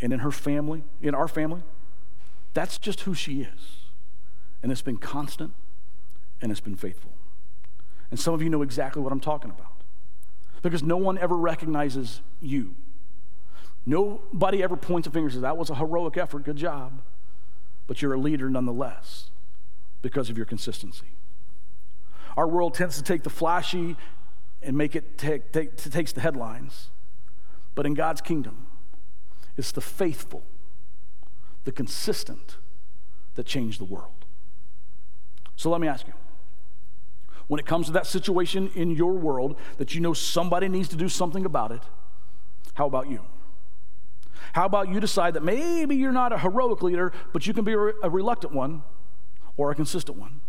and 0.00 0.12
in 0.12 0.20
her 0.20 0.30
family, 0.30 0.84
in 1.00 1.14
our 1.14 1.26
family, 1.26 1.62
that's 2.54 2.78
just 2.78 3.00
who 3.02 3.14
she 3.14 3.42
is. 3.42 3.76
And 4.62 4.72
it's 4.72 4.82
been 4.82 4.96
constant 4.96 5.52
and 6.40 6.50
it's 6.50 6.60
been 6.60 6.76
faithful. 6.76 7.12
And 8.10 8.18
some 8.18 8.34
of 8.34 8.42
you 8.42 8.48
know 8.48 8.62
exactly 8.62 9.02
what 9.02 9.12
I'm 9.12 9.20
talking 9.20 9.50
about 9.50 9.82
because 10.62 10.82
no 10.82 10.96
one 10.96 11.18
ever 11.18 11.36
recognizes 11.36 12.20
you. 12.40 12.74
Nobody 13.86 14.62
ever 14.62 14.76
points 14.76 15.06
a 15.06 15.10
finger 15.10 15.26
and 15.26 15.32
says, 15.32 15.42
That 15.42 15.56
was 15.56 15.70
a 15.70 15.74
heroic 15.74 16.16
effort, 16.16 16.44
good 16.44 16.56
job. 16.56 17.00
But 17.86 18.02
you're 18.02 18.12
a 18.12 18.18
leader 18.18 18.50
nonetheless 18.50 19.30
because 20.02 20.30
of 20.30 20.36
your 20.36 20.46
consistency. 20.46 21.06
Our 22.36 22.46
world 22.46 22.74
tends 22.74 22.96
to 22.96 23.02
take 23.02 23.22
the 23.22 23.30
flashy 23.30 23.96
and 24.62 24.76
make 24.76 24.94
it 24.94 25.18
take, 25.18 25.52
take, 25.52 25.76
takes 25.76 26.12
the 26.12 26.20
headlines. 26.20 26.88
But 27.74 27.86
in 27.86 27.94
God's 27.94 28.20
kingdom, 28.20 28.66
it's 29.56 29.72
the 29.72 29.80
faithful, 29.80 30.42
the 31.68 31.72
consistent 31.72 32.56
that 33.34 33.44
change 33.44 33.76
the 33.76 33.84
world. 33.84 34.24
So 35.54 35.68
let 35.68 35.82
me 35.82 35.86
ask 35.86 36.06
you 36.06 36.14
when 37.46 37.60
it 37.60 37.66
comes 37.66 37.88
to 37.88 37.92
that 37.92 38.06
situation 38.06 38.70
in 38.74 38.90
your 38.90 39.12
world 39.12 39.54
that 39.76 39.94
you 39.94 40.00
know 40.00 40.14
somebody 40.14 40.66
needs 40.66 40.88
to 40.88 40.96
do 40.96 41.10
something 41.10 41.44
about 41.44 41.70
it, 41.70 41.82
how 42.72 42.86
about 42.86 43.10
you? 43.10 43.20
How 44.54 44.64
about 44.64 44.88
you 44.88 44.98
decide 44.98 45.34
that 45.34 45.42
maybe 45.42 45.94
you're 45.94 46.10
not 46.10 46.32
a 46.32 46.38
heroic 46.38 46.82
leader, 46.82 47.12
but 47.34 47.46
you 47.46 47.52
can 47.52 47.66
be 47.66 47.74
a 47.74 48.08
reluctant 48.08 48.54
one 48.54 48.82
or 49.58 49.70
a 49.70 49.74
consistent 49.74 50.16
one? 50.16 50.40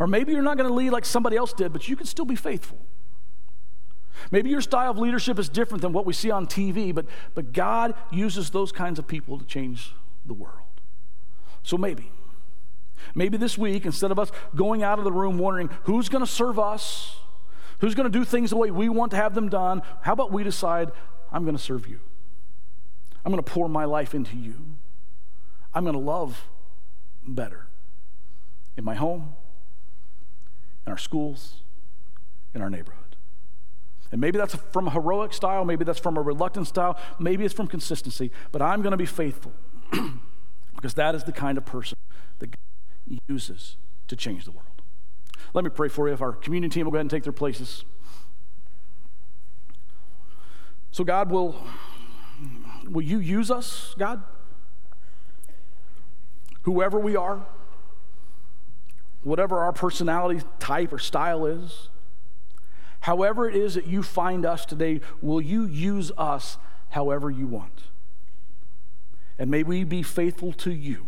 Or 0.00 0.08
maybe 0.08 0.32
you're 0.32 0.42
not 0.42 0.56
going 0.56 0.68
to 0.68 0.74
lead 0.74 0.90
like 0.90 1.04
somebody 1.04 1.36
else 1.36 1.52
did, 1.52 1.72
but 1.72 1.86
you 1.86 1.94
can 1.94 2.06
still 2.06 2.24
be 2.24 2.34
faithful. 2.34 2.78
Maybe 4.32 4.50
your 4.50 4.62
style 4.62 4.90
of 4.90 4.98
leadership 4.98 5.38
is 5.38 5.48
different 5.48 5.80
than 5.80 5.92
what 5.92 6.06
we 6.06 6.12
see 6.12 6.32
on 6.32 6.48
TV, 6.48 6.92
but, 6.92 7.06
but 7.36 7.52
God 7.52 7.94
uses 8.10 8.50
those 8.50 8.72
kinds 8.72 8.98
of 8.98 9.06
people 9.06 9.38
to 9.38 9.44
change 9.44 9.94
the 10.28 10.34
world. 10.34 10.54
So 11.62 11.76
maybe 11.76 12.12
Maybe 13.14 13.36
this 13.36 13.56
week, 13.56 13.84
instead 13.84 14.10
of 14.10 14.18
us 14.18 14.30
going 14.54 14.82
out 14.82 14.98
of 14.98 15.04
the 15.04 15.12
room 15.12 15.38
wondering 15.38 15.70
who's 15.84 16.08
going 16.08 16.24
to 16.24 16.30
serve 16.30 16.58
us, 16.58 17.16
who's 17.78 17.94
going 17.94 18.10
to 18.10 18.18
do 18.18 18.24
things 18.24 18.50
the 18.50 18.56
way 18.56 18.70
we 18.70 18.88
want 18.88 19.10
to 19.12 19.16
have 19.16 19.34
them 19.34 19.48
done, 19.48 19.82
how 20.02 20.12
about 20.12 20.32
we 20.32 20.44
decide, 20.44 20.90
I'm 21.32 21.44
going 21.44 21.56
to 21.56 21.62
serve 21.62 21.86
you? 21.86 22.00
I'm 23.24 23.32
going 23.32 23.42
to 23.42 23.50
pour 23.50 23.68
my 23.68 23.84
life 23.84 24.14
into 24.14 24.36
you. 24.36 24.54
I'm 25.74 25.84
going 25.84 25.94
to 25.94 26.00
love 26.00 26.48
better 27.26 27.66
in 28.76 28.84
my 28.84 28.94
home, 28.94 29.34
in 30.86 30.92
our 30.92 30.98
schools, 30.98 31.62
in 32.54 32.62
our 32.62 32.70
neighborhood. 32.70 33.16
And 34.10 34.20
maybe 34.20 34.38
that's 34.38 34.54
from 34.54 34.88
a 34.88 34.90
heroic 34.90 35.34
style, 35.34 35.64
maybe 35.66 35.84
that's 35.84 35.98
from 35.98 36.16
a 36.16 36.22
reluctant 36.22 36.66
style, 36.66 36.98
maybe 37.18 37.44
it's 37.44 37.52
from 37.52 37.66
consistency, 37.66 38.30
but 38.52 38.62
I'm 38.62 38.80
going 38.80 38.92
to 38.92 38.96
be 38.96 39.04
faithful 39.04 39.52
because 40.76 40.94
that 40.94 41.14
is 41.14 41.24
the 41.24 41.32
kind 41.32 41.58
of 41.58 41.64
person 41.64 41.96
that 42.38 42.50
God 42.50 43.18
uses 43.26 43.76
to 44.08 44.16
change 44.16 44.44
the 44.44 44.52
world. 44.52 44.64
Let 45.54 45.64
me 45.64 45.70
pray 45.70 45.88
for 45.88 46.08
you. 46.08 46.14
If 46.14 46.22
our 46.22 46.32
communion 46.32 46.70
team 46.70 46.84
will 46.84 46.92
go 46.92 46.96
ahead 46.96 47.02
and 47.02 47.10
take 47.10 47.22
their 47.22 47.32
places. 47.32 47.84
So, 50.90 51.04
God, 51.04 51.30
will, 51.30 51.54
will 52.88 53.02
you 53.02 53.18
use 53.18 53.50
us, 53.50 53.94
God? 53.98 54.22
Whoever 56.62 56.98
we 56.98 57.16
are, 57.16 57.46
whatever 59.22 59.58
our 59.60 59.72
personality 59.72 60.44
type 60.58 60.92
or 60.92 60.98
style 60.98 61.46
is, 61.46 61.88
however 63.00 63.48
it 63.48 63.54
is 63.54 63.74
that 63.74 63.86
you 63.86 64.02
find 64.02 64.44
us 64.44 64.66
today, 64.66 65.00
will 65.22 65.40
you 65.40 65.64
use 65.64 66.10
us 66.18 66.58
however 66.90 67.30
you 67.30 67.46
want? 67.46 67.84
And 69.38 69.50
may 69.50 69.62
we 69.62 69.84
be 69.84 70.02
faithful 70.02 70.52
to 70.54 70.72
you 70.72 71.06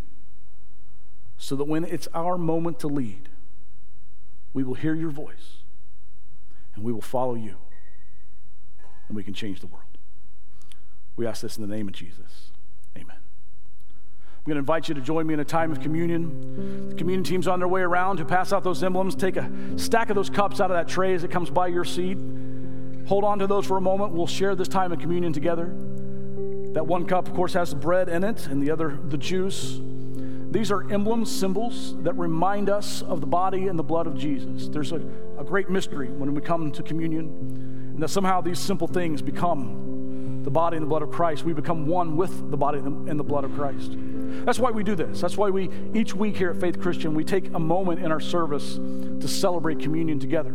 so 1.37 1.57
that 1.57 1.65
when 1.65 1.85
it's 1.85 2.07
our 2.15 2.39
moment 2.39 2.79
to 2.81 2.87
lead, 2.87 3.29
we 4.53 4.63
will 4.63 4.75
hear 4.75 4.95
your 4.95 5.11
voice 5.11 5.63
and 6.75 6.85
we 6.85 6.93
will 6.93 7.01
follow 7.01 7.35
you 7.35 7.57
and 9.09 9.17
we 9.17 9.25
can 9.25 9.35
change 9.35 9.61
the 9.61 9.67
world. 9.67 9.85
We 11.17 11.27
ask 11.27 11.43
this 11.43 11.57
in 11.57 11.69
the 11.69 11.75
name 11.75 11.89
of 11.89 11.95
Jesus. 11.95 12.51
Amen. 12.97 13.17
I'm 13.17 14.45
going 14.47 14.55
to 14.55 14.61
invite 14.61 14.89
you 14.89 14.95
to 14.95 15.01
join 15.01 15.27
me 15.27 15.35
in 15.35 15.41
a 15.41 15.45
time 15.45 15.73
of 15.73 15.81
communion. 15.81 16.89
The 16.91 16.95
communion 16.95 17.25
team's 17.25 17.49
on 17.49 17.59
their 17.59 17.69
way 17.69 17.83
around 17.83 18.19
to 18.19 18.25
pass 18.25 18.53
out 18.53 18.63
those 18.65 18.83
emblems. 18.83 19.15
Take 19.15 19.37
a 19.37 19.51
stack 19.77 20.09
of 20.09 20.17
those 20.17 20.31
cups 20.31 20.61
out 20.61 20.71
of 20.71 20.77
that 20.77 20.89
tray 20.89 21.15
as 21.15 21.25
it 21.25 21.31
comes 21.31 21.51
by 21.51 21.67
your 21.67 21.85
seat. 21.85 22.17
Hold 23.07 23.25
on 23.25 23.39
to 23.41 23.47
those 23.47 23.67
for 23.67 23.77
a 23.77 23.81
moment. 23.81 24.13
We'll 24.13 24.27
share 24.27 24.55
this 24.55 24.69
time 24.69 24.93
of 24.93 24.99
communion 24.99 25.33
together. 25.33 25.75
That 26.73 26.87
one 26.87 27.07
cup, 27.07 27.27
of 27.27 27.35
course, 27.35 27.55
has 27.55 27.75
bread 27.75 28.09
in 28.09 28.23
it, 28.23 28.47
and 28.47 28.63
the 28.63 28.71
other, 28.71 28.99
the 29.09 29.19
juice. 29.19 29.81
These 30.51 30.71
are 30.71 30.91
emblems, 30.93 31.31
symbols 31.31 31.97
that 32.03 32.13
remind 32.15 32.71
us 32.71 33.03
of 33.03 33.21
the 33.21 33.27
body 33.27 33.69
and 33.69 33.79
the 33.79 33.85
blood 33.85 34.07
of 34.07 34.17
Jesus. 34.17 34.69
There's 34.69 34.93
a, 34.93 35.01
a 35.39 35.45
great 35.45 35.69
mystery 35.71 36.09
when 36.09 36.35
we 36.35 36.41
come 36.41 36.73
to 36.73 36.83
communion, 36.83 37.27
and 37.95 38.03
that 38.03 38.09
somehow 38.09 38.41
these 38.41 38.59
simple 38.59 38.89
things 38.89 39.23
become 39.23 40.43
the 40.43 40.51
body 40.51 40.77
and 40.77 40.85
the 40.85 40.89
blood 40.89 41.03
of 41.03 41.11
Christ. 41.11 41.45
We 41.45 41.53
become 41.53 41.87
one 41.87 42.17
with 42.17 42.51
the 42.51 42.57
body 42.57 42.79
and 42.79 43.19
the 43.19 43.25
blood 43.25 43.45
of 43.45 43.53
Christ. 43.55 43.93
That's 44.45 44.59
why 44.59 44.71
we 44.71 44.83
do 44.83 44.95
this. 44.95 45.21
That's 45.21 45.37
why 45.37 45.51
we, 45.51 45.71
each 45.95 46.15
week 46.15 46.37
here 46.37 46.51
at 46.51 46.61
Faith 46.61 46.81
Christian, 46.81 47.15
we 47.15 47.25
take 47.25 47.53
a 47.53 47.59
moment 47.59 48.01
in 48.01 48.11
our 48.11 48.21
service 48.21 48.77
to 48.77 49.29
celebrate 49.29 49.81
communion 49.81 50.19
together, 50.19 50.55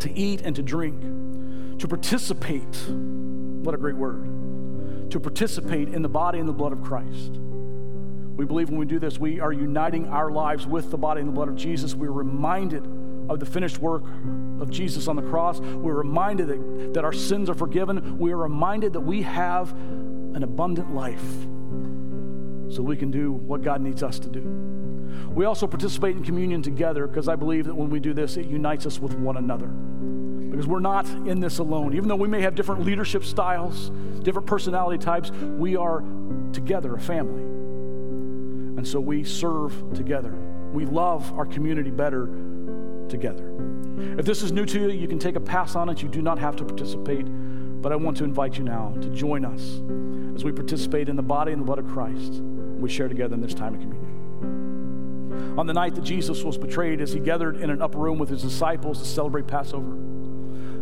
to 0.00 0.12
eat 0.18 0.42
and 0.42 0.56
to 0.56 0.62
drink, 0.62 1.78
to 1.80 1.86
participate. 1.86 2.88
What 2.88 3.74
a 3.74 3.78
great 3.78 3.96
word. 3.96 4.35
To 5.10 5.20
participate 5.20 5.88
in 5.88 6.02
the 6.02 6.08
body 6.08 6.38
and 6.38 6.48
the 6.48 6.52
blood 6.52 6.72
of 6.72 6.82
Christ. 6.82 7.32
We 8.36 8.44
believe 8.44 8.68
when 8.68 8.78
we 8.78 8.84
do 8.84 8.98
this, 8.98 9.18
we 9.18 9.40
are 9.40 9.52
uniting 9.52 10.08
our 10.08 10.30
lives 10.30 10.66
with 10.66 10.90
the 10.90 10.98
body 10.98 11.20
and 11.20 11.28
the 11.28 11.32
blood 11.32 11.48
of 11.48 11.56
Jesus. 11.56 11.94
We're 11.94 12.10
reminded 12.10 12.86
of 13.28 13.40
the 13.40 13.46
finished 13.46 13.78
work 13.78 14.04
of 14.60 14.70
Jesus 14.70 15.08
on 15.08 15.16
the 15.16 15.22
cross. 15.22 15.58
We're 15.60 15.94
reminded 15.94 16.48
that, 16.48 16.94
that 16.94 17.04
our 17.04 17.12
sins 17.12 17.48
are 17.48 17.54
forgiven. 17.54 18.18
We 18.18 18.32
are 18.32 18.36
reminded 18.36 18.92
that 18.92 19.00
we 19.00 19.22
have 19.22 19.72
an 19.72 20.42
abundant 20.42 20.94
life 20.94 21.24
so 22.68 22.82
we 22.82 22.96
can 22.96 23.10
do 23.10 23.32
what 23.32 23.62
God 23.62 23.80
needs 23.80 24.02
us 24.02 24.18
to 24.18 24.28
do. 24.28 24.42
We 25.30 25.44
also 25.44 25.66
participate 25.66 26.16
in 26.16 26.22
communion 26.22 26.62
together 26.62 27.06
because 27.06 27.28
I 27.28 27.36
believe 27.36 27.66
that 27.66 27.74
when 27.74 27.90
we 27.90 28.00
do 28.00 28.12
this, 28.12 28.36
it 28.36 28.46
unites 28.46 28.86
us 28.86 28.98
with 28.98 29.14
one 29.14 29.36
another. 29.36 29.70
Because 30.56 30.68
we're 30.68 30.80
not 30.80 31.06
in 31.06 31.38
this 31.38 31.58
alone. 31.58 31.92
Even 31.92 32.08
though 32.08 32.16
we 32.16 32.28
may 32.28 32.40
have 32.40 32.54
different 32.54 32.82
leadership 32.82 33.24
styles, 33.24 33.90
different 34.22 34.48
personality 34.48 34.96
types, 34.96 35.30
we 35.30 35.76
are 35.76 36.02
together 36.54 36.94
a 36.94 36.98
family. 36.98 37.42
And 38.78 38.88
so 38.88 38.98
we 38.98 39.22
serve 39.22 39.74
together. 39.92 40.32
We 40.72 40.86
love 40.86 41.30
our 41.34 41.44
community 41.44 41.90
better 41.90 42.30
together. 43.10 43.52
If 44.18 44.24
this 44.24 44.42
is 44.42 44.50
new 44.50 44.64
to 44.64 44.80
you, 44.80 44.88
you 44.92 45.06
can 45.06 45.18
take 45.18 45.36
a 45.36 45.40
pass 45.40 45.76
on 45.76 45.90
it. 45.90 46.00
You 46.00 46.08
do 46.08 46.22
not 46.22 46.38
have 46.38 46.56
to 46.56 46.64
participate. 46.64 47.26
But 47.82 47.92
I 47.92 47.96
want 47.96 48.16
to 48.16 48.24
invite 48.24 48.56
you 48.56 48.64
now 48.64 48.94
to 49.02 49.10
join 49.10 49.44
us 49.44 49.82
as 50.34 50.42
we 50.42 50.52
participate 50.52 51.10
in 51.10 51.16
the 51.16 51.22
body 51.22 51.52
and 51.52 51.60
the 51.60 51.66
blood 51.66 51.80
of 51.80 51.86
Christ. 51.86 52.40
We 52.80 52.88
share 52.88 53.08
together 53.08 53.34
in 53.34 53.42
this 53.42 53.52
time 53.52 53.74
of 53.74 53.80
communion. 53.82 55.58
On 55.58 55.66
the 55.66 55.74
night 55.74 55.94
that 55.96 56.04
Jesus 56.04 56.42
was 56.42 56.56
betrayed, 56.56 57.02
as 57.02 57.12
he 57.12 57.20
gathered 57.20 57.56
in 57.60 57.68
an 57.68 57.82
upper 57.82 57.98
room 57.98 58.16
with 58.16 58.30
his 58.30 58.40
disciples 58.40 59.00
to 59.00 59.04
celebrate 59.04 59.46
Passover, 59.46 60.15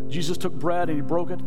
Jesus 0.08 0.36
took 0.36 0.52
bread 0.52 0.88
and 0.88 0.98
he 0.98 1.02
broke 1.02 1.30
it. 1.30 1.40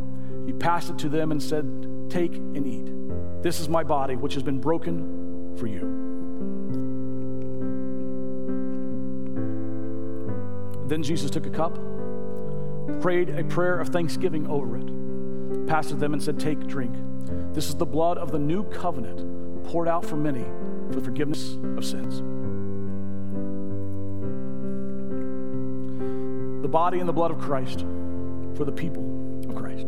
He 0.45 0.53
passed 0.53 0.89
it 0.89 0.97
to 0.99 1.09
them 1.09 1.31
and 1.31 1.41
said, 1.41 1.65
Take 2.09 2.35
and 2.35 2.65
eat. 2.65 3.43
This 3.43 3.59
is 3.59 3.69
my 3.69 3.83
body, 3.83 4.15
which 4.15 4.33
has 4.33 4.43
been 4.43 4.59
broken 4.59 5.55
for 5.57 5.67
you. 5.67 5.81
Then 10.87 11.03
Jesus 11.03 11.29
took 11.29 11.45
a 11.45 11.49
cup, 11.49 11.77
prayed 13.01 13.29
a 13.29 13.43
prayer 13.43 13.79
of 13.79 13.89
thanksgiving 13.89 14.47
over 14.47 14.77
it, 14.77 15.67
passed 15.67 15.89
it 15.89 15.95
to 15.95 15.99
them, 15.99 16.13
and 16.13 16.23
said, 16.23 16.39
Take, 16.39 16.65
drink. 16.67 16.95
This 17.53 17.67
is 17.67 17.75
the 17.75 17.85
blood 17.85 18.17
of 18.17 18.31
the 18.31 18.39
new 18.39 18.63
covenant 18.63 19.65
poured 19.65 19.87
out 19.87 20.05
for 20.05 20.15
many 20.15 20.45
for 20.93 21.01
forgiveness 21.01 21.57
of 21.75 21.83
sins. 21.83 22.21
The 26.61 26.67
body 26.69 26.99
and 26.99 27.07
the 27.07 27.13
blood 27.13 27.31
of 27.31 27.39
Christ 27.39 27.85
for 28.55 28.65
the 28.65 28.71
people 28.71 29.03
of 29.49 29.55
Christ. 29.55 29.87